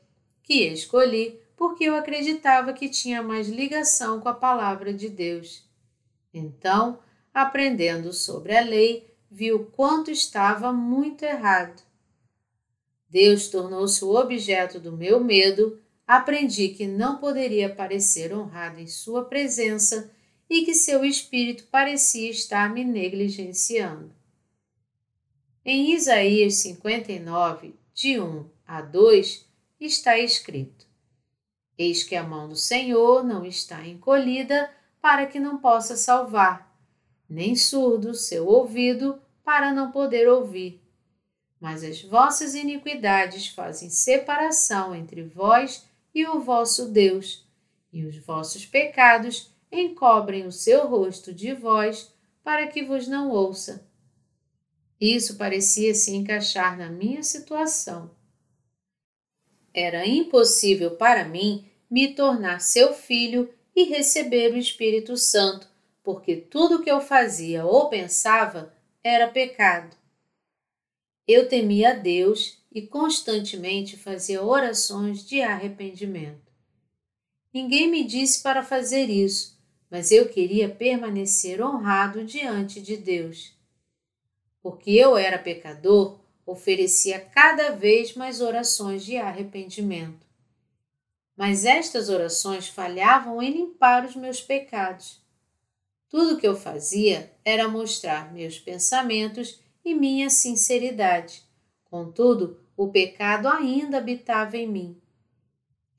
[0.44, 5.64] que escolhi porque eu acreditava que tinha mais ligação com a palavra de Deus.
[6.34, 6.98] Então,
[7.32, 11.84] aprendendo sobre a lei, vi o quanto estava muito errado.
[13.08, 19.26] Deus tornou-se o objeto do meu medo, aprendi que não poderia parecer honrado em Sua
[19.26, 20.12] presença
[20.50, 24.12] e que seu espírito parecia estar me negligenciando.
[25.64, 29.46] Em Isaías 59, de 1 a 2,
[29.80, 30.90] está escrito:
[31.82, 36.72] Eis que a mão do Senhor não está encolhida para que não possa salvar,
[37.28, 40.80] nem surdo seu ouvido para não poder ouvir.
[41.60, 47.48] Mas as vossas iniquidades fazem separação entre vós e o vosso Deus,
[47.92, 52.14] e os vossos pecados encobrem o seu rosto de vós
[52.44, 53.90] para que vos não ouça.
[55.00, 58.12] Isso parecia se encaixar na minha situação.
[59.74, 65.68] Era impossível para mim me tornar seu filho e receber o Espírito Santo,
[66.02, 68.74] porque tudo que eu fazia ou pensava
[69.04, 69.94] era pecado.
[71.28, 76.50] Eu temia a Deus e constantemente fazia orações de arrependimento.
[77.54, 83.54] Ninguém me disse para fazer isso, mas eu queria permanecer honrado diante de Deus.
[84.62, 90.31] Porque eu era pecador, oferecia cada vez mais orações de arrependimento.
[91.42, 95.20] Mas estas orações falhavam em limpar os meus pecados.
[96.08, 101.42] Tudo o que eu fazia era mostrar meus pensamentos e minha sinceridade.
[101.86, 105.02] Contudo, o pecado ainda habitava em mim.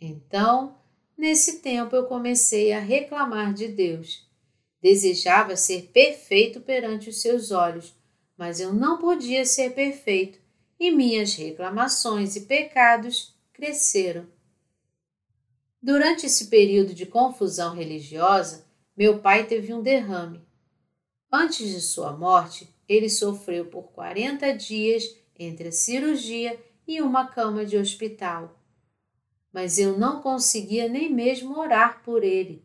[0.00, 0.76] Então,
[1.22, 4.28] Nesse tempo eu comecei a reclamar de Deus.
[4.80, 7.94] Desejava ser perfeito perante os seus olhos,
[8.36, 10.40] mas eu não podia ser perfeito
[10.80, 14.26] e minhas reclamações e pecados cresceram.
[15.82, 18.64] Durante esse período de confusão religiosa,
[18.96, 20.40] meu pai teve um derrame.
[21.30, 25.04] Antes de sua morte, ele sofreu por 40 dias
[25.38, 28.62] entre a cirurgia e uma cama de hospital
[29.52, 32.64] mas eu não conseguia nem mesmo orar por ele.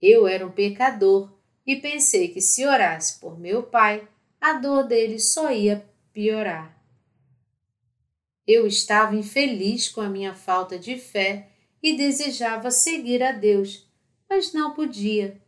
[0.00, 1.32] Eu era um pecador
[1.66, 4.06] e pensei que se orasse por meu pai,
[4.40, 6.80] a dor dele só ia piorar.
[8.46, 11.48] Eu estava infeliz com a minha falta de fé
[11.82, 13.90] e desejava seguir a Deus,
[14.28, 15.42] mas não podia.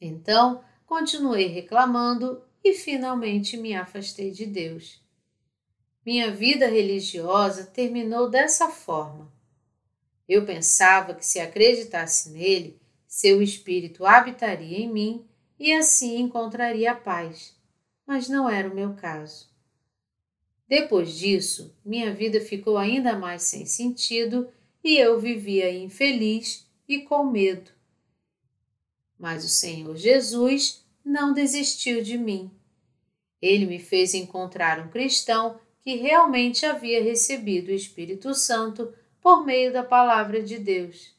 [0.00, 5.02] Então, continuei reclamando e finalmente me afastei de Deus.
[6.04, 9.32] Minha vida religiosa terminou dessa forma.
[10.28, 15.24] Eu pensava que se acreditasse nele, seu espírito habitaria em mim
[15.58, 17.56] e assim encontraria paz,
[18.06, 19.48] mas não era o meu caso.
[20.66, 24.50] Depois disso, minha vida ficou ainda mais sem sentido
[24.84, 27.70] e eu vivia infeliz e com medo.
[29.18, 32.50] Mas o Senhor Jesus não desistiu de mim.
[33.40, 39.72] Ele me fez encontrar um cristão que realmente havia recebido o Espírito Santo por meio
[39.72, 41.14] da palavra de Deus.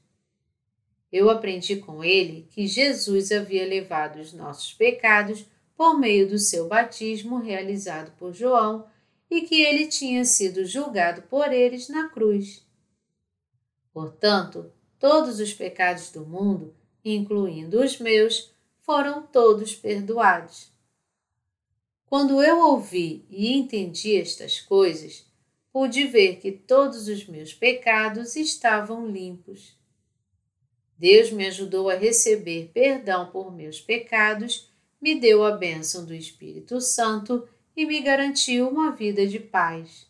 [1.12, 6.68] Eu aprendi com ele que Jesus havia levado os nossos pecados por meio do seu
[6.68, 8.86] batismo realizado por João
[9.30, 12.66] e que ele tinha sido julgado por eles na cruz.
[13.96, 20.70] Portanto, todos os pecados do mundo, incluindo os meus, foram todos perdoados.
[22.06, 25.26] Quando eu ouvi e entendi estas coisas,
[25.72, 29.78] pude ver que todos os meus pecados estavam limpos.
[30.98, 34.70] Deus me ajudou a receber perdão por meus pecados,
[35.02, 40.06] me deu a bênção do Espírito Santo e me garantiu uma vida de paz.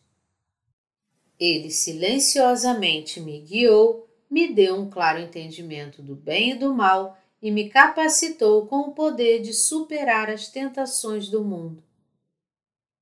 [1.40, 7.52] Ele silenciosamente me guiou, me deu um claro entendimento do bem e do mal e
[7.52, 11.84] me capacitou com o poder de superar as tentações do mundo.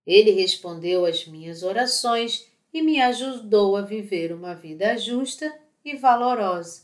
[0.06, 5.54] Ele respondeu às minhas orações e me ajudou a viver uma vida justa
[5.86, 6.84] e valorosa.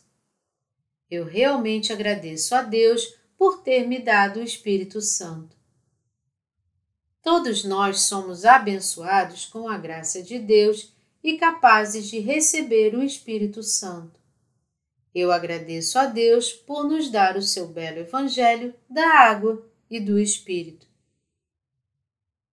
[1.10, 5.58] Eu realmente agradeço a Deus por ter me dado o Espírito Santo.
[7.22, 10.93] Todos nós somos abençoados com a graça de Deus
[11.24, 14.20] e capazes de receber o Espírito Santo.
[15.13, 20.20] Eu agradeço a Deus por nos dar o seu belo Evangelho da água e do
[20.20, 20.88] Espírito.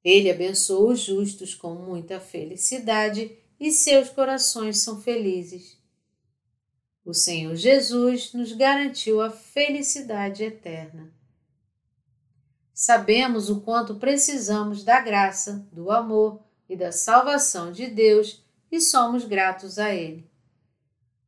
[0.02, 5.78] Ele abençoa os justos com muita felicidade e seus corações são felizes.
[7.04, 11.12] O Senhor Jesus nos garantiu a felicidade eterna.
[12.72, 19.24] Sabemos o quanto precisamos da graça, do amor, e da salvação de Deus e somos
[19.24, 20.28] gratos a Ele.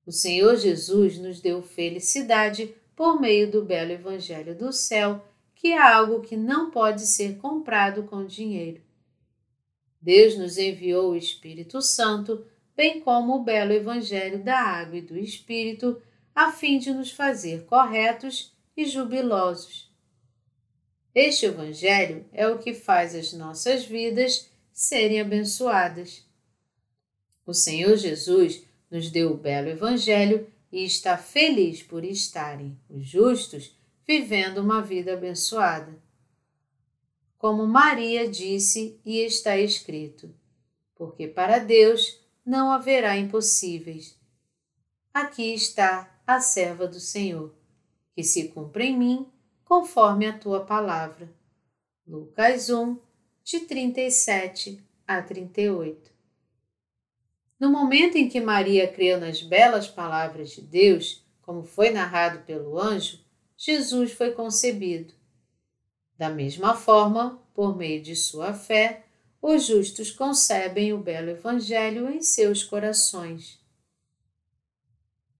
[0.07, 5.25] O Senhor Jesus nos deu felicidade por meio do belo Evangelho do céu,
[5.55, 8.81] que é algo que não pode ser comprado com dinheiro.
[10.01, 15.19] Deus nos enviou o Espírito Santo, bem como o belo Evangelho da água e do
[15.19, 16.01] Espírito,
[16.35, 19.93] a fim de nos fazer corretos e jubilosos.
[21.15, 26.25] Este Evangelho é o que faz as nossas vidas serem abençoadas.
[27.49, 33.75] O Senhor Jesus nos deu o belo Evangelho e está feliz por estarem os justos
[34.07, 35.99] vivendo uma vida abençoada.
[37.39, 40.31] Como Maria disse e está escrito:
[40.95, 44.15] porque para Deus não haverá impossíveis.
[45.15, 47.55] Aqui está a serva do Senhor,
[48.15, 49.27] que se cumpra em mim
[49.65, 51.33] conforme a tua palavra.
[52.07, 52.99] Lucas 1,
[53.43, 56.18] de 37 a 38.
[57.59, 62.79] No momento em que Maria creu nas belas palavras de Deus, como foi narrado pelo
[62.79, 63.19] anjo,
[63.57, 65.13] Jesus foi concebido.
[66.17, 69.05] Da mesma forma, por meio de sua fé,
[69.41, 73.59] os justos concebem o belo Evangelho em seus corações.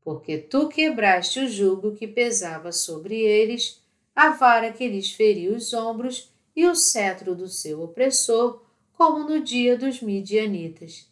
[0.01, 3.83] Porque tu quebraste o jugo que pesava sobre eles,
[4.15, 8.63] a vara que lhes feria os ombros e o cetro do seu opressor,
[8.93, 11.08] como no dia dos midianitas.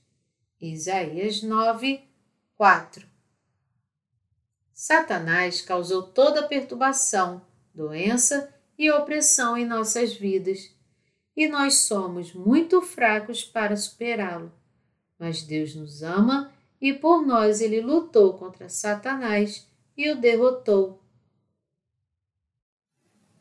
[0.60, 2.00] Isaías 9,
[2.56, 3.06] 4
[4.72, 7.42] Satanás causou toda a perturbação,
[7.74, 10.74] doença e opressão em nossas vidas,
[11.36, 14.52] e nós somos muito fracos para superá-lo.
[15.18, 21.02] Mas Deus nos ama e por nós ele lutou contra Satanás e o derrotou.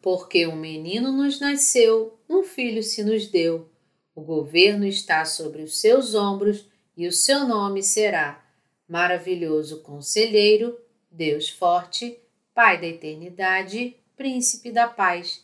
[0.01, 3.69] Porque um menino nos nasceu, um filho se nos deu
[4.15, 8.43] o governo está sobre os seus ombros e o seu nome será
[8.87, 10.79] Maravilhoso Conselheiro,
[11.11, 12.19] Deus Forte,
[12.53, 15.43] Pai da Eternidade, Príncipe da Paz,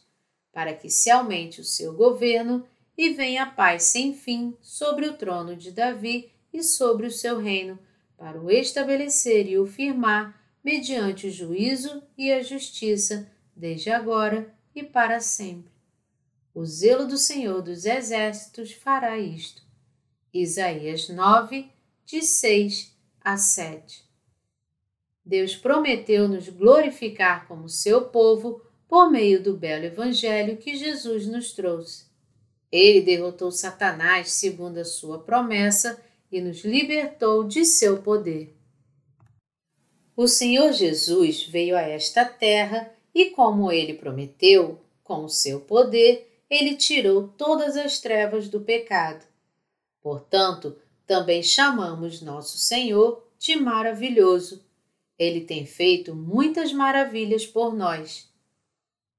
[0.54, 2.66] para que se aumente o seu governo
[2.98, 7.38] e venha a paz sem fim sobre o trono de Davi e sobre o seu
[7.38, 7.80] reino,
[8.18, 14.84] para o estabelecer e o firmar mediante o juízo e a justiça, desde agora e
[14.84, 15.72] para sempre.
[16.54, 19.71] O zelo do Senhor dos Exércitos fará isto.
[20.34, 21.70] Isaías 9,
[22.06, 24.04] de 6 a 7.
[25.26, 31.52] Deus prometeu nos glorificar como seu povo por meio do belo Evangelho que Jesus nos
[31.52, 32.06] trouxe.
[32.72, 36.02] Ele derrotou Satanás segundo a sua promessa
[36.32, 38.56] e nos libertou de seu poder.
[40.16, 46.42] O Senhor Jesus veio a esta terra e, como ele prometeu, com o seu poder,
[46.50, 49.31] ele tirou todas as trevas do pecado.
[50.02, 50.76] Portanto,
[51.06, 54.64] também chamamos nosso Senhor de maravilhoso.
[55.18, 58.30] Ele tem feito muitas maravilhas por nós.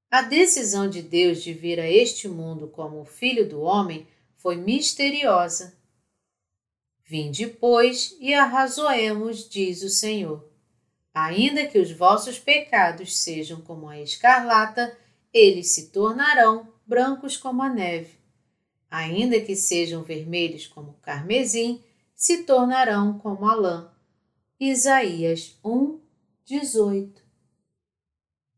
[0.09, 4.55] A decisão de Deus de vir a este mundo como o Filho do Homem foi
[4.57, 5.75] misteriosa.
[7.05, 10.43] Vinde, pois, e arrazoemos, diz o Senhor.
[11.13, 14.97] Ainda que os vossos pecados sejam como a escarlata,
[15.33, 18.22] eles se tornarão brancos como a neve.
[18.93, 21.83] Ainda que sejam vermelhos como carmesim,
[22.13, 23.91] se tornarão como a lã.
[24.59, 25.99] Isaías 1,
[26.45, 27.23] 18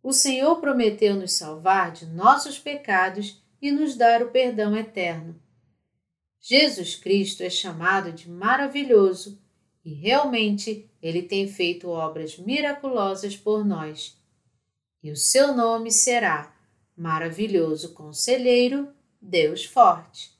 [0.03, 5.41] O Senhor prometeu nos salvar de nossos pecados e nos dar o perdão eterno.
[6.41, 9.41] Jesus Cristo é chamado de maravilhoso
[9.85, 14.21] e realmente ele tem feito obras miraculosas por nós.
[15.01, 16.53] E o seu nome será
[16.93, 18.93] maravilhoso conselheiro,
[19.25, 20.31] Deus forte.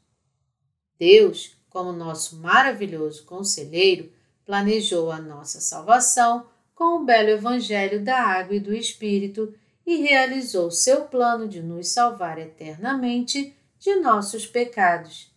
[0.99, 4.11] Deus, como nosso maravilhoso conselheiro,
[4.45, 9.53] planejou a nossa salvação com o belo Evangelho da Água e do Espírito
[9.85, 15.31] e realizou seu plano de nos salvar eternamente de nossos pecados.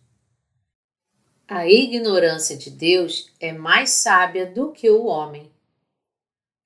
[1.47, 5.51] A ignorância de Deus é mais sábia do que o homem.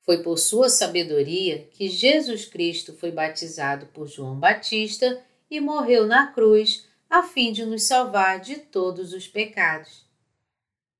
[0.02, 5.24] Foi por sua sabedoria que Jesus Cristo foi batizado por João Batista
[5.54, 10.04] e morreu na cruz a fim de nos salvar de todos os pecados.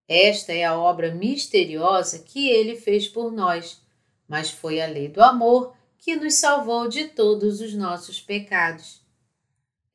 [0.08, 3.82] Esta é a obra misteriosa que ele fez por nós,
[4.28, 9.02] mas foi a lei do amor que nos salvou de todos os nossos pecados.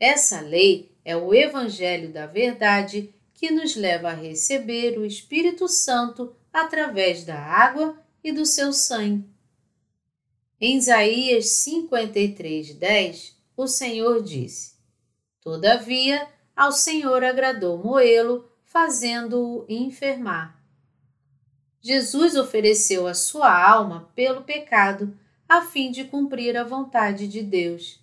[0.01, 6.35] Essa lei é o Evangelho da Verdade que nos leva a receber o Espírito Santo
[6.53, 9.25] através da água e do seu sangue.
[10.61, 14.77] Em Isaías 53, 10, o Senhor disse:
[15.41, 20.63] Todavia, ao Senhor agradou Moelo, fazendo-o enfermar.
[21.81, 28.01] Jesus ofereceu a sua alma pelo pecado, a fim de cumprir a vontade de Deus.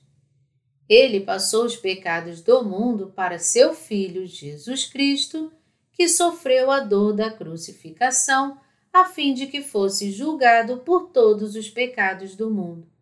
[0.90, 5.54] Ele passou os pecados do mundo para seu Filho Jesus Cristo,
[5.94, 8.60] que sofreu a dor da crucificação,
[8.92, 12.95] a fim de que fosse julgado por todos os pecados do mundo.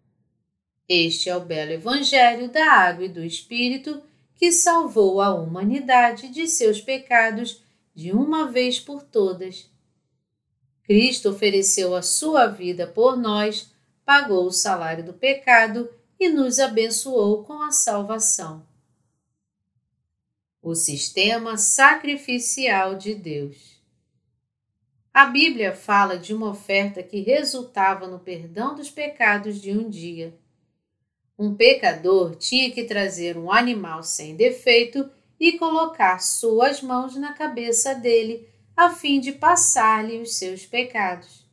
[0.87, 4.03] Este é o belo Evangelho da Água e do Espírito
[4.35, 7.63] que salvou a humanidade de seus pecados
[7.95, 9.71] de uma vez por todas.
[10.83, 13.71] Cristo ofereceu a sua vida por nós,
[14.03, 18.67] pagou o salário do pecado e nos abençoou com a salvação.
[20.61, 23.81] O sistema sacrificial de Deus.
[25.13, 30.37] A Bíblia fala de uma oferta que resultava no perdão dos pecados de um dia.
[31.37, 35.09] Um pecador tinha que trazer um animal sem defeito
[35.39, 41.43] e colocar suas mãos na cabeça dele, a fim de passar-lhe os seus pecados.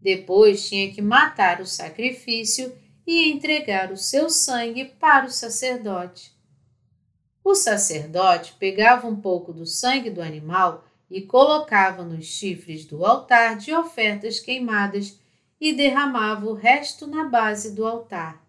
[0.00, 2.76] Depois tinha que matar o sacrifício
[3.06, 6.32] e entregar o seu sangue para o sacerdote.
[7.44, 13.56] O sacerdote pegava um pouco do sangue do animal e colocava nos chifres do altar
[13.56, 15.18] de ofertas queimadas
[15.60, 18.47] e derramava o resto na base do altar.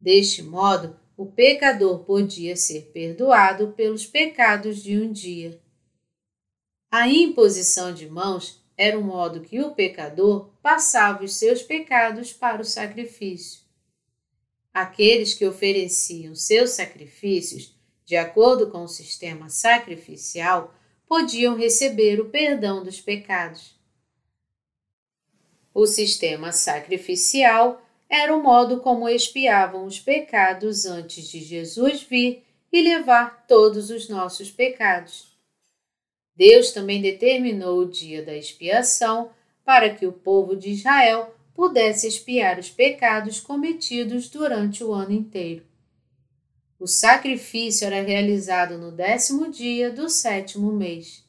[0.00, 5.60] Deste modo, o pecador podia ser perdoado pelos pecados de um dia.
[6.90, 12.62] A imposição de mãos era o modo que o pecador passava os seus pecados para
[12.62, 13.60] o sacrifício.
[14.72, 20.74] Aqueles que ofereciam seus sacrifícios de acordo com o sistema sacrificial
[21.06, 23.78] podiam receber o perdão dos pecados.
[25.74, 27.80] O sistema sacrificial
[28.10, 32.42] era o modo como expiavam os pecados antes de Jesus vir
[32.72, 35.30] e levar todos os nossos pecados.
[36.34, 39.30] Deus também determinou o dia da expiação
[39.64, 45.64] para que o povo de Israel pudesse expiar os pecados cometidos durante o ano inteiro.
[46.80, 51.22] O sacrifício era realizado no décimo dia do sétimo mês.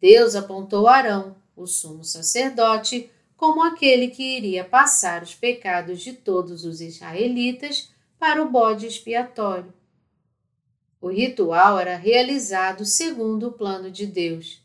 [0.00, 3.10] Deus apontou Arão, o sumo sacerdote,
[3.40, 9.72] como aquele que iria passar os pecados de todos os israelitas para o bode expiatório.
[11.00, 14.62] O ritual era realizado segundo o plano de Deus.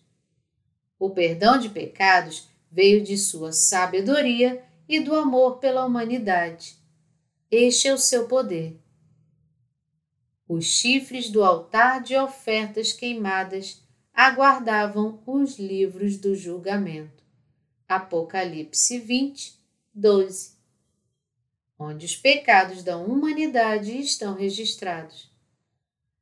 [1.00, 6.76] O perdão de pecados veio de sua sabedoria e do amor pela humanidade.
[7.50, 8.78] Este é o seu poder.
[10.50, 13.82] Os chifres do altar de ofertas queimadas
[14.14, 17.15] aguardavam os livros do julgamento.
[17.88, 19.60] Apocalipse 20,
[19.94, 20.56] 12.
[21.78, 25.32] Onde os pecados da humanidade estão registrados.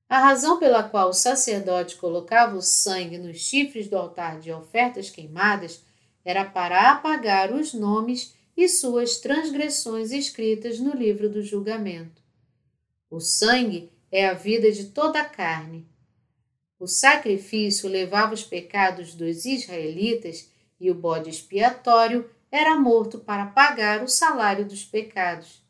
[0.09, 5.09] A razão pela qual o sacerdote colocava o sangue nos chifres do altar de ofertas
[5.09, 5.81] queimadas
[6.25, 12.21] era para apagar os nomes e suas transgressões escritas no livro do julgamento.
[13.09, 15.87] O sangue é a vida de toda a carne.
[16.77, 20.51] O sacrifício levava os pecados dos israelitas
[20.83, 25.63] e o bode expiatório era morto para pagar o salário dos pecados.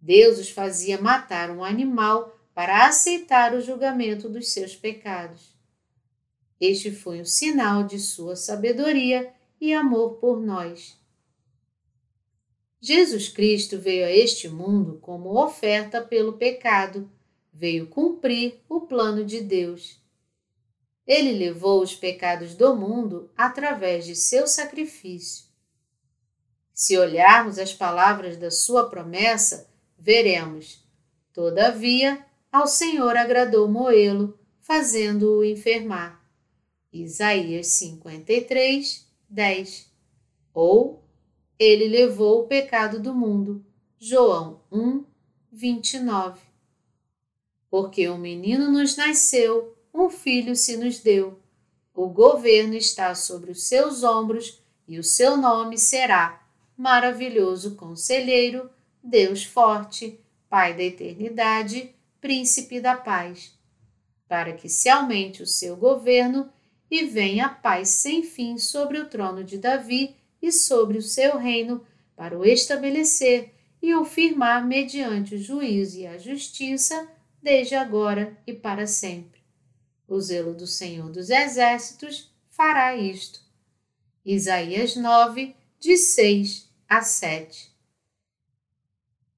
[0.00, 5.54] Deus os fazia matar um animal para aceitar o julgamento dos seus pecados.
[6.58, 10.98] Este foi um sinal de sua sabedoria e amor por nós.
[12.80, 17.06] Jesus Cristo veio a este mundo como oferta pelo pecado,
[17.52, 19.99] veio cumprir o plano de Deus.
[21.10, 25.44] Ele levou os pecados do mundo através de seu sacrifício.
[26.72, 30.86] Se olharmos as palavras da sua promessa, veremos:
[31.32, 36.24] Todavia, ao Senhor agradou moê-lo, fazendo-o enfermar.
[36.92, 39.90] Isaías 53, 10.
[40.54, 41.02] Ou
[41.58, 43.66] ele levou o pecado do mundo.
[43.98, 45.04] João 1,
[45.50, 46.40] 29.
[47.68, 51.40] Porque um menino nos nasceu, um filho se nos deu.
[51.94, 56.42] O governo está sobre os seus ombros e o seu nome será
[56.76, 58.70] Maravilhoso Conselheiro,
[59.02, 60.18] Deus Forte,
[60.48, 63.58] Pai da Eternidade príncipe da paz,
[64.28, 66.52] para que se aumente o seu governo
[66.90, 71.36] e venha a paz sem fim sobre o trono de Davi e sobre o seu
[71.38, 71.84] reino,
[72.14, 77.08] para o estabelecer e o firmar mediante o juízo e a justiça,
[77.42, 79.39] desde agora e para sempre.
[80.10, 83.40] O zelo do Senhor dos Exércitos fará isto.
[84.26, 87.72] Isaías 9, de 6 a 7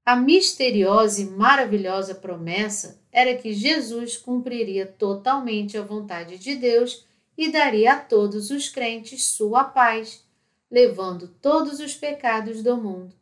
[0.02, 7.04] A misteriosa e maravilhosa promessa era que Jesus cumpriria totalmente a vontade de Deus
[7.36, 10.24] e daria a todos os crentes sua paz,
[10.70, 13.14] levando todos os pecados do mundo.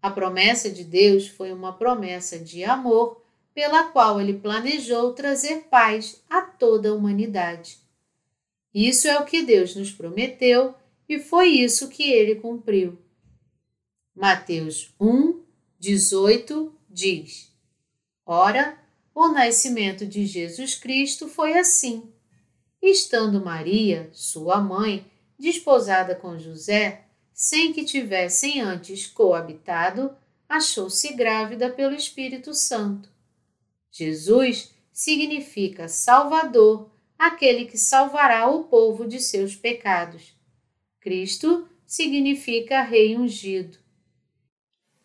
[0.00, 3.22] A promessa de Deus foi uma promessa de amor,
[3.58, 7.78] pela qual ele planejou trazer paz a toda a humanidade.
[8.72, 10.76] Isso é o que Deus nos prometeu
[11.08, 12.96] e foi isso que ele cumpriu.
[14.14, 15.42] Mateus 1,
[15.76, 17.52] 18 diz:
[18.24, 18.78] Ora,
[19.12, 22.08] o nascimento de Jesus Cristo foi assim.
[22.80, 25.04] Estando Maria, sua mãe,
[25.36, 30.16] desposada com José, sem que tivessem antes coabitado,
[30.48, 33.17] achou-se grávida pelo Espírito Santo.
[33.98, 36.88] Jesus significa Salvador,
[37.18, 40.36] aquele que salvará o povo de seus pecados.
[41.00, 43.76] Cristo significa Rei ungido.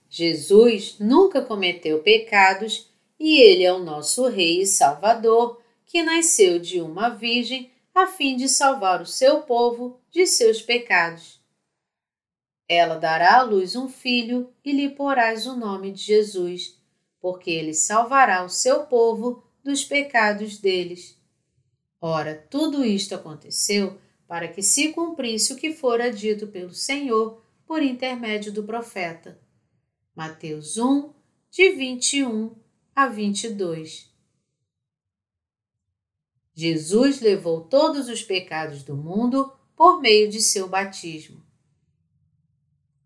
[0.07, 2.87] Jesus nunca cometeu pecados
[3.19, 8.35] e ele é o nosso Rei e Salvador, que nasceu de uma virgem a fim
[8.35, 11.41] de salvar o seu povo de seus pecados.
[12.69, 16.82] Ela dará à luz um filho e lhe porás o nome de Jesus,
[17.23, 21.17] porque ele salvará o seu povo dos pecados deles.
[22.01, 23.97] Ora, tudo isto aconteceu
[24.27, 29.39] para que se cumprisse o que fora dito pelo Senhor por intermédio do profeta.
[30.13, 31.13] Mateus 1,
[31.49, 32.57] de 21
[32.93, 34.13] a 22.
[36.53, 41.41] Jesus levou todos os pecados do mundo por meio de seu batismo.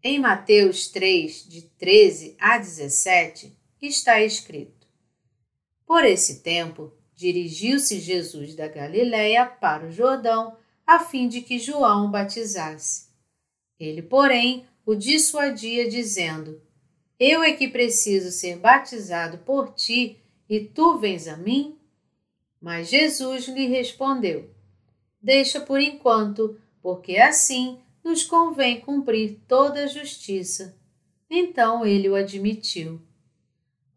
[0.01, 4.88] Em Mateus 3, de 13 a 17, está escrito:
[5.86, 10.55] Por esse tempo, dirigiu-se Jesus da Galiléia para o Jordão,
[10.86, 13.07] a fim de que João o batizasse.
[13.80, 16.61] Ele, porém, o dissuadia, dizendo:
[17.19, 20.17] Eu é que preciso ser batizado por ti,
[20.49, 21.78] e tu vens a mim?
[22.61, 24.49] Mas Jesus lhe respondeu:
[25.21, 30.78] Deixa por enquanto, porque assim nos convém cumprir toda a justiça.
[31.30, 33.01] Então ele o admitiu.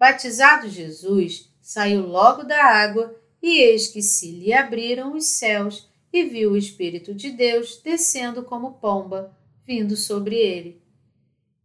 [0.00, 6.24] Batizado Jesus, saiu logo da água, e eis que se lhe abriram os céus, e
[6.24, 9.36] viu o Espírito de Deus descendo como pomba,
[9.66, 10.82] vindo sobre ele.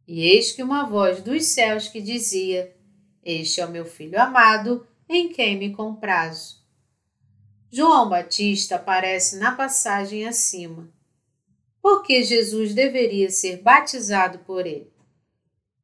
[0.06, 2.76] E eis que uma voz dos céus que dizia:
[3.24, 6.64] Este é o meu filho amado, em quem me comprazo.
[7.72, 10.94] João Batista aparece na passagem acima
[11.86, 14.92] porque Jesus deveria ser batizado por ele.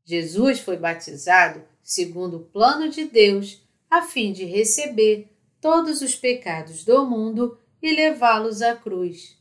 [0.03, 5.27] Jesus foi batizado segundo o plano de Deus, a fim de receber
[5.59, 9.37] todos os pecados do mundo e levá-los à cruz.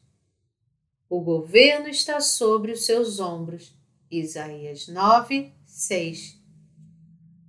[1.08, 3.72] O governo está sobre os seus ombros.
[4.10, 6.40] Isaías 9, 6.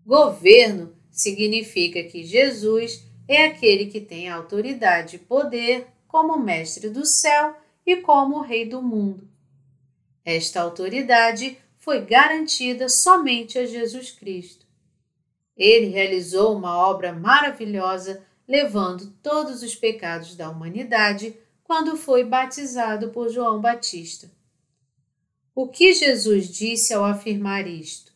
[0.06, 7.56] Governo significa que Jesus é aquele que tem autoridade e poder como mestre do céu
[7.84, 9.28] e como Rei do mundo.
[10.24, 14.61] Esta autoridade foi garantida somente a Jesus Cristo.
[15.56, 23.30] Ele realizou uma obra maravilhosa, levando todos os pecados da humanidade quando foi batizado por
[23.30, 24.32] João Batista.
[25.54, 28.14] O que Jesus disse ao afirmar isto?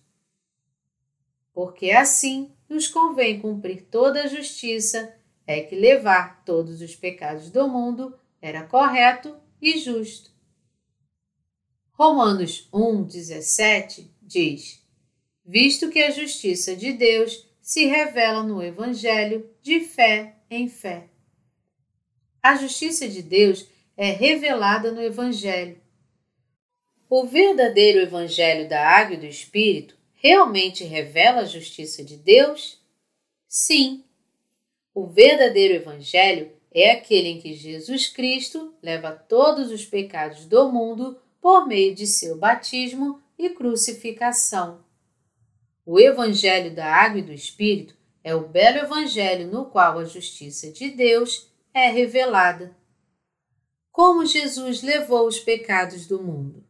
[1.54, 5.14] Porque assim nos convém cumprir toda a justiça,
[5.48, 10.32] é que levar todos os pecados do mundo era correto e justo.
[11.92, 14.85] Romanos 1,17 diz:
[15.46, 21.10] Visto que a justiça de Deus se revela no Evangelho de fé em fé.
[22.42, 25.80] A justiça de Deus é revelada no Evangelho.
[27.08, 32.82] O verdadeiro Evangelho da Água e do Espírito realmente revela a justiça de Deus?
[33.48, 34.04] Sim.
[34.94, 41.20] O verdadeiro Evangelho é aquele em que Jesus Cristo leva todos os pecados do mundo
[41.40, 44.85] por meio de seu batismo e crucificação.
[45.86, 50.72] O Evangelho da Água e do Espírito é o belo Evangelho no qual a justiça
[50.72, 52.76] de Deus é revelada.
[53.92, 56.64] Como Jesus levou os pecados do mundo?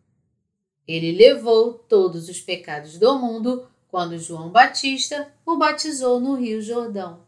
[0.86, 7.26] Ele levou todos os pecados do mundo quando João Batista o batizou no Rio Jordão.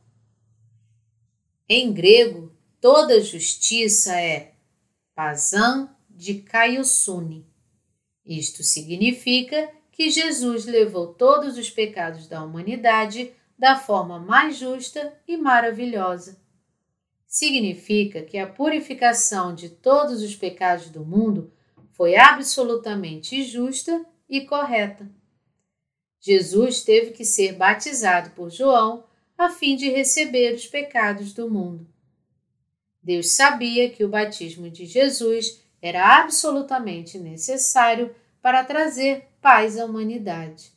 [1.70, 4.54] Em grego, toda justiça é
[5.16, 7.46] Pazan de Kaiosune.
[8.26, 15.36] Isto significa que Jesus levou todos os pecados da humanidade da forma mais justa e
[15.36, 16.40] maravilhosa.
[17.26, 21.52] Significa que a purificação de todos os pecados do mundo
[21.94, 25.10] foi absolutamente justa e correta.
[26.20, 29.04] Jesus teve que ser batizado por João
[29.36, 31.88] a fim de receber os pecados do mundo.
[33.02, 40.72] Deus sabia que o batismo de Jesus era absolutamente necessário para trazer paz à humanidade.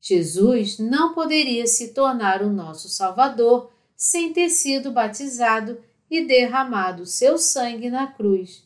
[0.00, 7.36] Jesus não poderia se tornar o nosso Salvador sem ter sido batizado e derramado seu
[7.36, 8.64] sangue na cruz.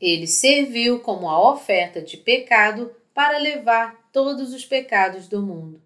[0.00, 5.80] Ele serviu como a oferta de pecado para levar todos os pecados do mundo.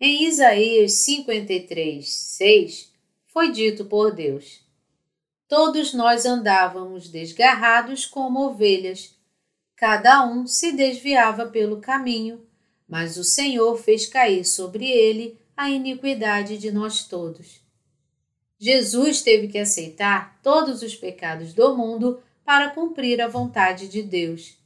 [0.00, 2.92] Em Isaías 53, 6,
[3.26, 4.60] foi dito por Deus:
[5.48, 9.13] Todos nós andávamos desgarrados como ovelhas,
[9.84, 12.40] cada um se desviava pelo caminho,
[12.88, 17.60] mas o Senhor fez cair sobre ele a iniquidade de nós todos.
[18.58, 24.56] Jesus teve que aceitar todos os pecados do mundo para cumprir a vontade de Deus.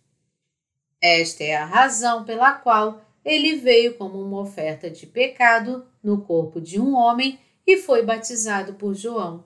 [1.02, 6.60] Esta é a razão pela qual ele veio como uma oferta de pecado no corpo
[6.60, 9.42] de um homem e foi batizado por João.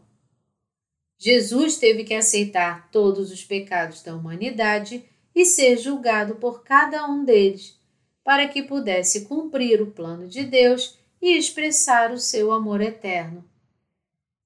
[1.17, 5.03] Jesus teve que aceitar todos os pecados da humanidade
[5.35, 7.81] e ser julgado por cada um deles,
[8.23, 13.45] para que pudesse cumprir o plano de Deus e expressar o seu amor eterno.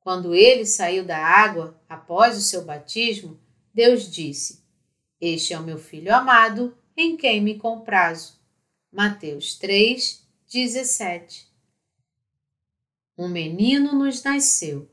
[0.00, 3.40] Quando ele saiu da água após o seu batismo,
[3.74, 4.62] Deus disse:
[5.20, 8.38] Este é o meu filho amado, em quem me comprazo.
[8.92, 11.48] Mateus 3, 17.
[13.18, 14.88] Um menino nos nasceu.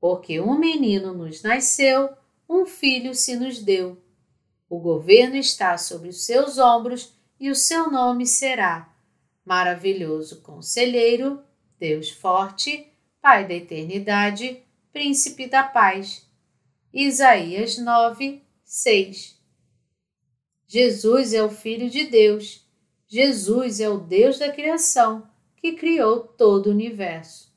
[0.00, 2.10] Porque um menino nos nasceu,
[2.48, 4.03] um filho se nos deu.
[4.68, 8.92] O governo está sobre os seus ombros e o seu nome será
[9.44, 11.42] Maravilhoso Conselheiro,
[11.78, 12.86] Deus Forte,
[13.20, 14.62] Pai da Eternidade,
[14.92, 16.26] Príncipe da Paz.
[16.92, 19.38] Isaías 9, 6
[20.66, 22.66] Jesus é o Filho de Deus.
[23.06, 27.52] Jesus é o Deus da criação que criou todo o universo.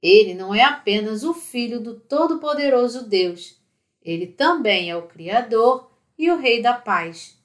[0.00, 3.58] Ele não é apenas o Filho do Todo-Poderoso Deus,
[4.00, 5.87] ele também é o Criador
[6.18, 7.38] e o Rei da Paz.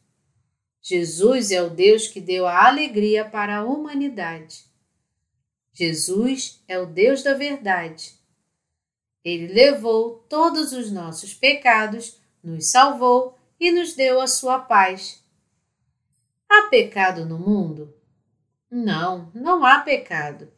[0.81, 4.65] Jesus é o Deus que deu a alegria para a humanidade.
[5.71, 8.13] Jesus é o Deus da verdade.
[9.23, 15.23] Ele levou todos os nossos pecados, nos salvou e nos deu a sua paz.
[16.49, 17.95] Há pecado no mundo?
[18.69, 20.51] Não, não há pecado.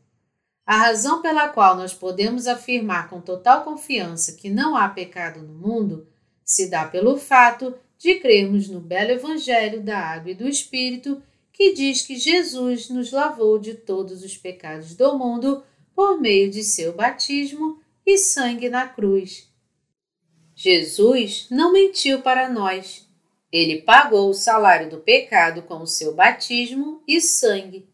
[0.65, 5.53] A razão pela qual nós podemos afirmar com total confiança que não há pecado no
[5.53, 6.07] mundo
[6.43, 11.73] se dá pelo fato de crermos no belo Evangelho da Água e do Espírito, que
[11.73, 15.63] diz que Jesus nos lavou de todos os pecados do mundo
[15.95, 19.49] por meio de seu batismo e sangue na cruz.
[20.53, 23.09] Jesus não mentiu para nós.
[23.51, 27.89] Ele pagou o salário do pecado com o seu batismo e sangue.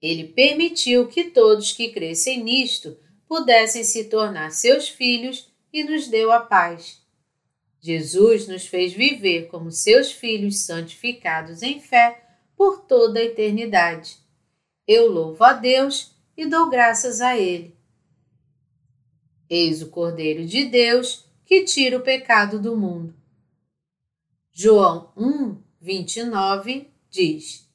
[0.00, 2.96] Ele permitiu que todos que crescem nisto
[3.28, 7.04] pudessem se tornar seus filhos e nos deu a paz.
[7.86, 12.20] Jesus nos fez viver como seus filhos santificados em fé
[12.56, 14.16] por toda a eternidade.
[14.88, 17.76] Eu louvo a Deus e dou graças a Ele.
[19.48, 23.14] Eis o Cordeiro de Deus que tira o pecado do mundo.
[24.52, 27.70] João 1, 29 diz: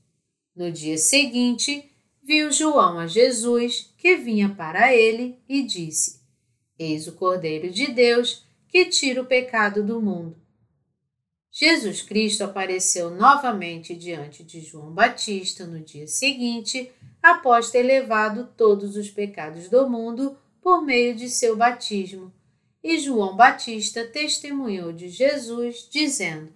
[0.54, 1.90] No dia seguinte,
[2.22, 6.20] viu João a Jesus que vinha para ele e disse:
[6.78, 10.38] Eis o Cordeiro de Deus que tira o pecado do mundo.
[11.52, 16.90] Jesus Cristo apareceu novamente diante de João Batista no dia seguinte,
[17.22, 22.34] após ter levado todos os pecados do mundo por meio de seu batismo.
[22.82, 26.54] E João Batista testemunhou de Jesus, dizendo: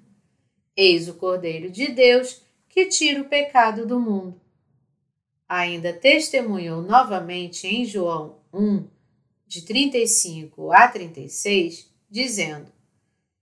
[0.74, 4.40] Eis o Cordeiro de Deus que tira o pecado do mundo.
[5.50, 8.88] Ainda testemunhou novamente em João 1,
[9.46, 12.72] de 35 a 36, dizendo: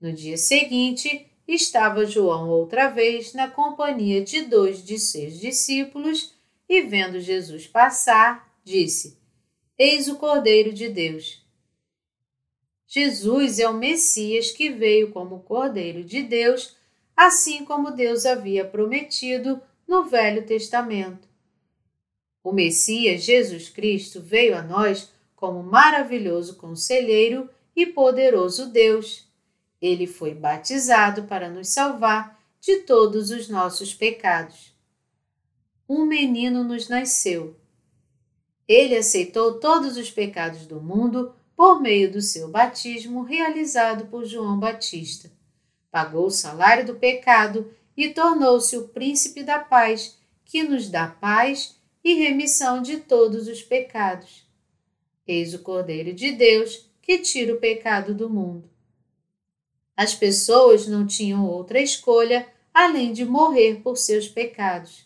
[0.02, 6.34] No dia seguinte, estava João outra vez na companhia de dois de seus discípulos
[6.68, 9.20] e, vendo Jesus passar, disse:
[9.78, 11.46] Eis o Cordeiro de Deus.
[12.88, 16.76] Jesus é o Messias que veio como Cordeiro de Deus,
[17.16, 21.28] assim como Deus havia prometido no Velho Testamento.
[22.44, 29.28] O Messias Jesus Cristo veio a nós como maravilhoso conselheiro e poderoso Deus.
[29.82, 34.74] Ele foi batizado para nos salvar de todos os nossos pecados.
[35.88, 37.60] Um menino nos nasceu.
[38.68, 44.58] Ele aceitou todos os pecados do mundo por meio do seu batismo realizado por João
[44.58, 45.32] Batista.
[45.92, 51.78] Pagou o salário do pecado e tornou-se o príncipe da paz, que nos dá paz
[52.04, 54.48] e remissão de todos os pecados.
[55.28, 58.68] Eis o Cordeiro de Deus que tira o pecado do mundo.
[59.96, 65.06] As pessoas não tinham outra escolha além de morrer por seus pecados.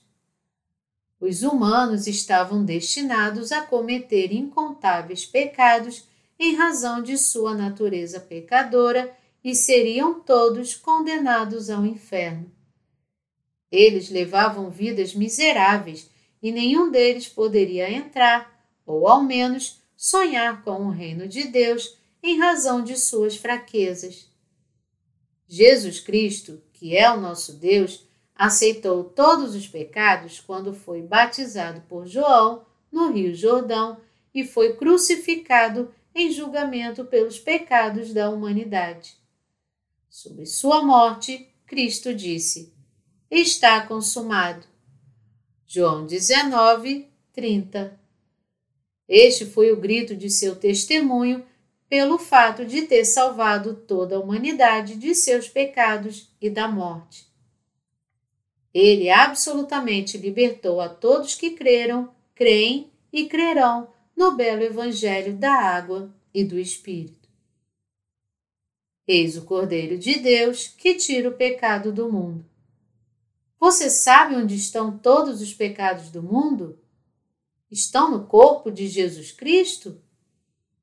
[1.19, 6.07] Os humanos estavam destinados a cometer incontáveis pecados
[6.39, 9.11] em razão de sua natureza pecadora
[9.43, 12.51] e seriam todos condenados ao inferno.
[13.71, 16.09] Eles levavam vidas miseráveis
[16.41, 22.39] e nenhum deles poderia entrar, ou ao menos sonhar com o reino de Deus em
[22.39, 24.31] razão de suas fraquezas.
[25.47, 32.05] Jesus Cristo, que é o nosso Deus, aceitou todos os pecados quando foi batizado por
[32.05, 33.97] João no Rio Jordão
[34.33, 39.17] e foi crucificado em julgamento pelos pecados da humanidade.
[40.09, 42.73] Sobre sua morte, Cristo disse:
[43.29, 44.65] Está consumado.
[45.65, 48.06] João 19, 30.
[49.07, 51.45] Este foi o grito de seu testemunho
[51.89, 57.25] pelo fato de ter salvado toda a humanidade de seus pecados e da morte.
[58.73, 66.13] Ele absolutamente libertou a todos que creram, creem e crerão no belo Evangelho da água
[66.33, 67.29] e do Espírito.
[69.07, 72.45] Eis o Cordeiro de Deus que tira o pecado do mundo.
[73.59, 76.77] Você sabe onde estão todos os pecados do mundo?
[77.69, 80.01] Estão no corpo de Jesus Cristo?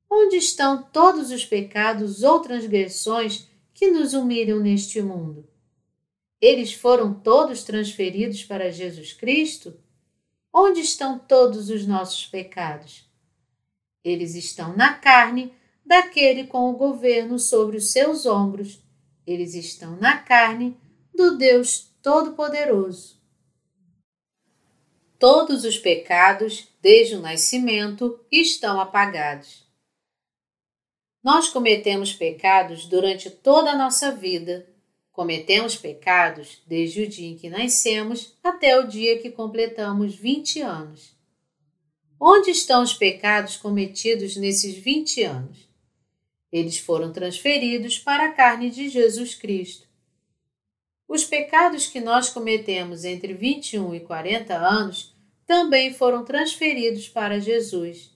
[0.09, 5.49] Onde estão todos os pecados ou transgressões que nos humilham neste mundo?
[6.39, 9.79] Eles foram todos transferidos para Jesus Cristo?
[10.53, 13.03] Onde estão todos os nossos pecados?
[14.03, 15.51] Eles estão na carne
[15.83, 18.79] daquele com o governo sobre os seus ombros.
[19.25, 20.77] Eles estão na carne
[21.13, 23.19] do Deus Todo-Poderoso.
[25.17, 29.65] Todos os pecados, desde o nascimento, estão apagados.
[31.23, 34.67] Nós cometemos pecados durante toda a nossa vida.
[35.11, 41.17] Cometemos pecados desde o dia em que nascemos até o dia que completamos 20 anos.
[42.21, 45.67] Onde estão os pecados cometidos nesses 20 anos?
[46.51, 49.87] Eles foram transferidos para a carne de Jesus Cristo.
[51.07, 55.14] Os pecados que nós cometemos entre 21 e 40 anos
[55.45, 58.11] também foram transferidos para Jesus.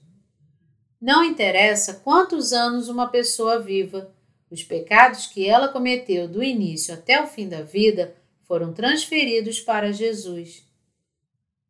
[1.01, 4.13] Não interessa quantos anos uma pessoa viva,
[4.51, 9.93] os pecados que ela cometeu do início até o fim da vida foram transferidos para
[9.93, 10.65] Jesus.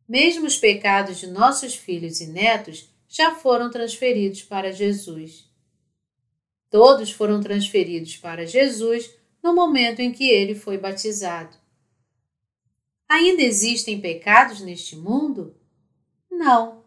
[0.08, 5.50] Mesmo os pecados de nossos filhos e netos já foram transferidos para Jesus.
[6.70, 11.56] Todos foram transferidos para Jesus no momento em que ele foi batizado.
[13.10, 15.56] Ainda existem pecados neste mundo?
[16.30, 16.84] Não,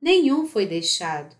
[0.00, 1.36] nenhum foi deixado.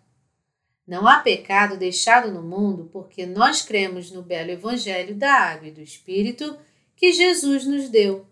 [0.87, 5.72] Não há pecado deixado no mundo porque nós cremos no belo Evangelho da Água e
[5.72, 6.59] do Espírito
[6.95, 8.26] que Jesus nos deu.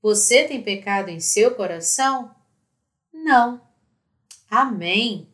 [0.00, 2.34] Você tem pecado em seu coração?
[3.12, 3.60] Não.
[4.50, 5.28] Amém.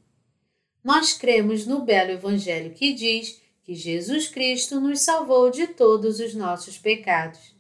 [0.83, 6.35] Nós cremos no belo Evangelho que diz que Jesus Cristo nos salvou de todos os
[6.35, 7.54] nossos pecados.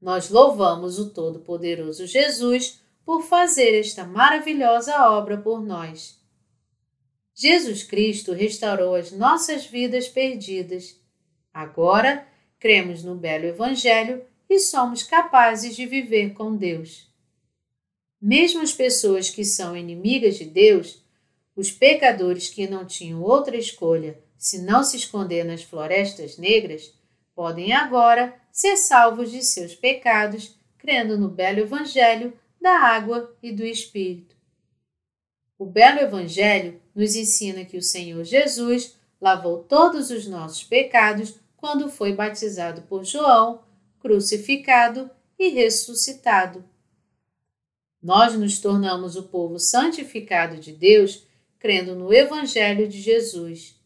[0.00, 6.18] Nós louvamos o Todo-Poderoso Jesus por fazer esta maravilhosa obra por nós.
[7.34, 11.00] Jesus Cristo restaurou as nossas vidas perdidas.
[11.52, 12.26] Agora,
[12.58, 17.08] cremos no belo Evangelho e somos capazes de viver com Deus.
[18.20, 21.02] Mesmo as pessoas que são inimigas de Deus,
[21.54, 26.94] os pecadores que não tinham outra escolha se não se esconder nas florestas negras,
[27.34, 33.64] podem agora ser salvos de seus pecados, crendo no belo Evangelho da água e do
[33.64, 34.36] Espírito.
[35.58, 41.90] O belo Evangelho nos ensina que o Senhor Jesus lavou todos os nossos pecados quando
[41.90, 43.62] foi batizado por João,
[43.98, 46.64] crucificado e ressuscitado.
[48.00, 51.26] Nós nos tornamos o povo santificado de Deus
[51.58, 53.76] crendo no Evangelho de Jesus.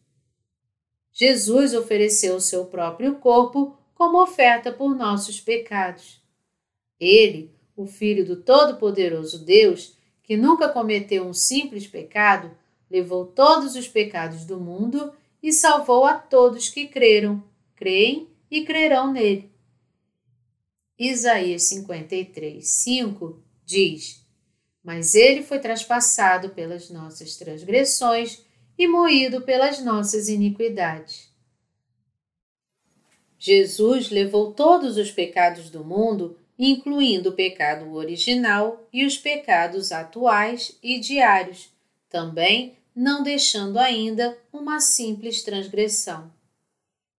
[1.11, 6.21] Jesus ofereceu o seu próprio corpo como oferta por nossos pecados.
[6.99, 12.51] Ele, o Filho do Todo-Poderoso Deus, que nunca cometeu um simples pecado,
[12.91, 17.45] levou todos os pecados do mundo e salvou a todos que creram,
[17.77, 19.53] creem e crerão nele.
[20.99, 24.27] Isaías 53, 5 diz:
[24.83, 28.45] Mas ele foi traspassado pelas nossas transgressões
[28.77, 31.32] e moído pelas nossas iniquidades.
[33.45, 40.79] Jesus levou todos os pecados do mundo, incluindo o pecado original e os pecados atuais
[40.81, 41.69] e diários,
[42.09, 46.33] também não deixando ainda uma simples transgressão.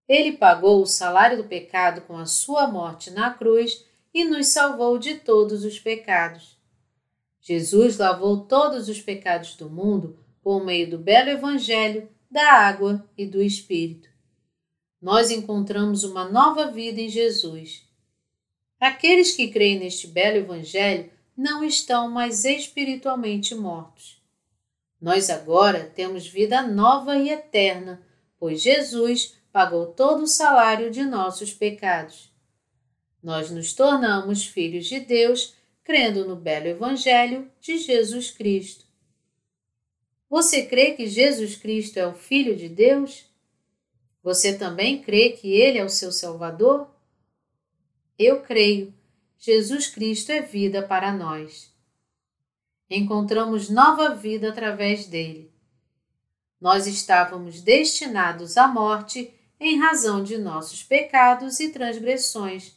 [0.08, 4.96] Ele pagou o salário do pecado com a sua morte na cruz e nos salvou
[4.98, 6.56] de todos os pecados.
[7.38, 13.26] Jesus lavou todos os pecados do mundo por meio do belo Evangelho, da água e
[13.26, 14.13] do Espírito.
[15.04, 17.86] Nós encontramos uma nova vida em Jesus.
[18.80, 24.18] Aqueles que creem neste belo Evangelho não estão mais espiritualmente mortos.
[24.98, 28.00] Nós agora temos vida nova e eterna,
[28.38, 32.32] pois Jesus pagou todo o salário de nossos pecados.
[33.22, 38.86] Nós nos tornamos filhos de Deus crendo no belo Evangelho de Jesus Cristo.
[40.30, 43.33] Você crê que Jesus Cristo é o Filho de Deus?
[44.24, 46.90] Você também crê que Ele é o seu Salvador?
[48.18, 48.92] Eu creio.
[49.38, 51.72] Jesus Cristo é vida para nós
[52.88, 55.50] encontramos nova vida através dele.
[56.60, 62.76] Nós estávamos destinados à morte em razão de nossos pecados e transgressões,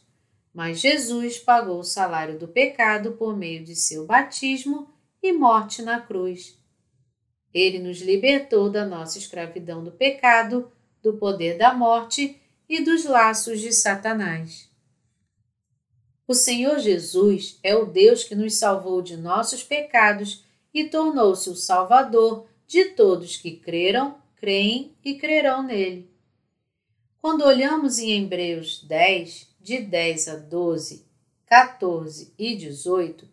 [0.52, 4.88] mas Jesus pagou o salário do pecado por meio de seu batismo
[5.22, 6.58] e morte na cruz.
[7.52, 10.70] Ele nos libertou da nossa escravidão do pecado,
[11.02, 14.68] do poder da morte e dos laços de Satanás.
[16.26, 20.44] O Senhor Jesus é o Deus que nos salvou de nossos pecados
[20.74, 26.10] e tornou-se o Salvador de todos que creram, creem e crerão nele.
[27.20, 31.06] Quando olhamos em Hebreus 10, de 10 a 12,
[31.46, 33.26] 14 e 18,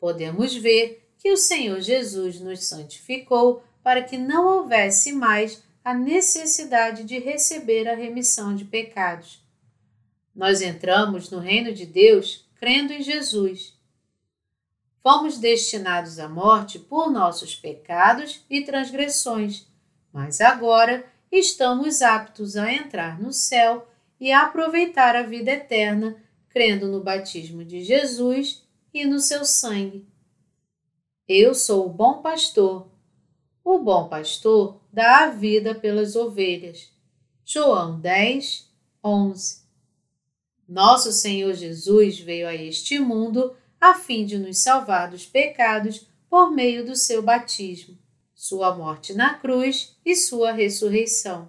[0.00, 7.04] podemos ver que o Senhor Jesus nos santificou para que não houvesse mais a necessidade
[7.04, 9.42] de receber a remissão de pecados
[10.38, 13.76] nós entramos no reino de Deus crendo em Jesus.
[15.00, 19.66] Fomos destinados à morte por nossos pecados e transgressões,
[20.12, 23.88] mas agora estamos aptos a entrar no céu
[24.20, 28.62] e a aproveitar a vida eterna, crendo no batismo de Jesus
[28.94, 30.06] e no seu sangue.
[31.26, 32.88] Eu sou o bom pastor.
[33.64, 36.90] O bom pastor dá a vida pelas ovelhas.
[37.44, 38.70] João 10,
[39.02, 39.68] 11
[40.68, 46.50] nosso Senhor Jesus veio a este mundo a fim de nos salvar dos pecados por
[46.50, 47.96] meio do seu batismo,
[48.34, 51.48] sua morte na cruz e sua ressurreição.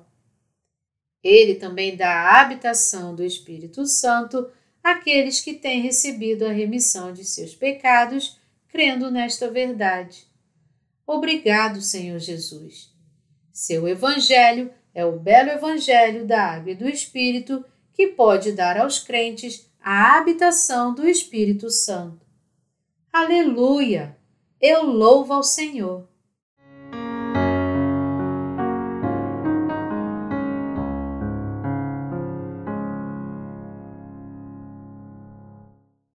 [1.22, 4.50] Ele também dá a habitação do Espírito Santo
[4.82, 10.26] àqueles que têm recebido a remissão de seus pecados, crendo nesta verdade.
[11.06, 12.89] Obrigado, Senhor Jesus.
[13.62, 19.00] Seu Evangelho é o belo Evangelho da Água e do Espírito que pode dar aos
[19.00, 22.26] crentes a habitação do Espírito Santo.
[23.12, 24.18] Aleluia!
[24.62, 26.08] Eu louvo ao Senhor.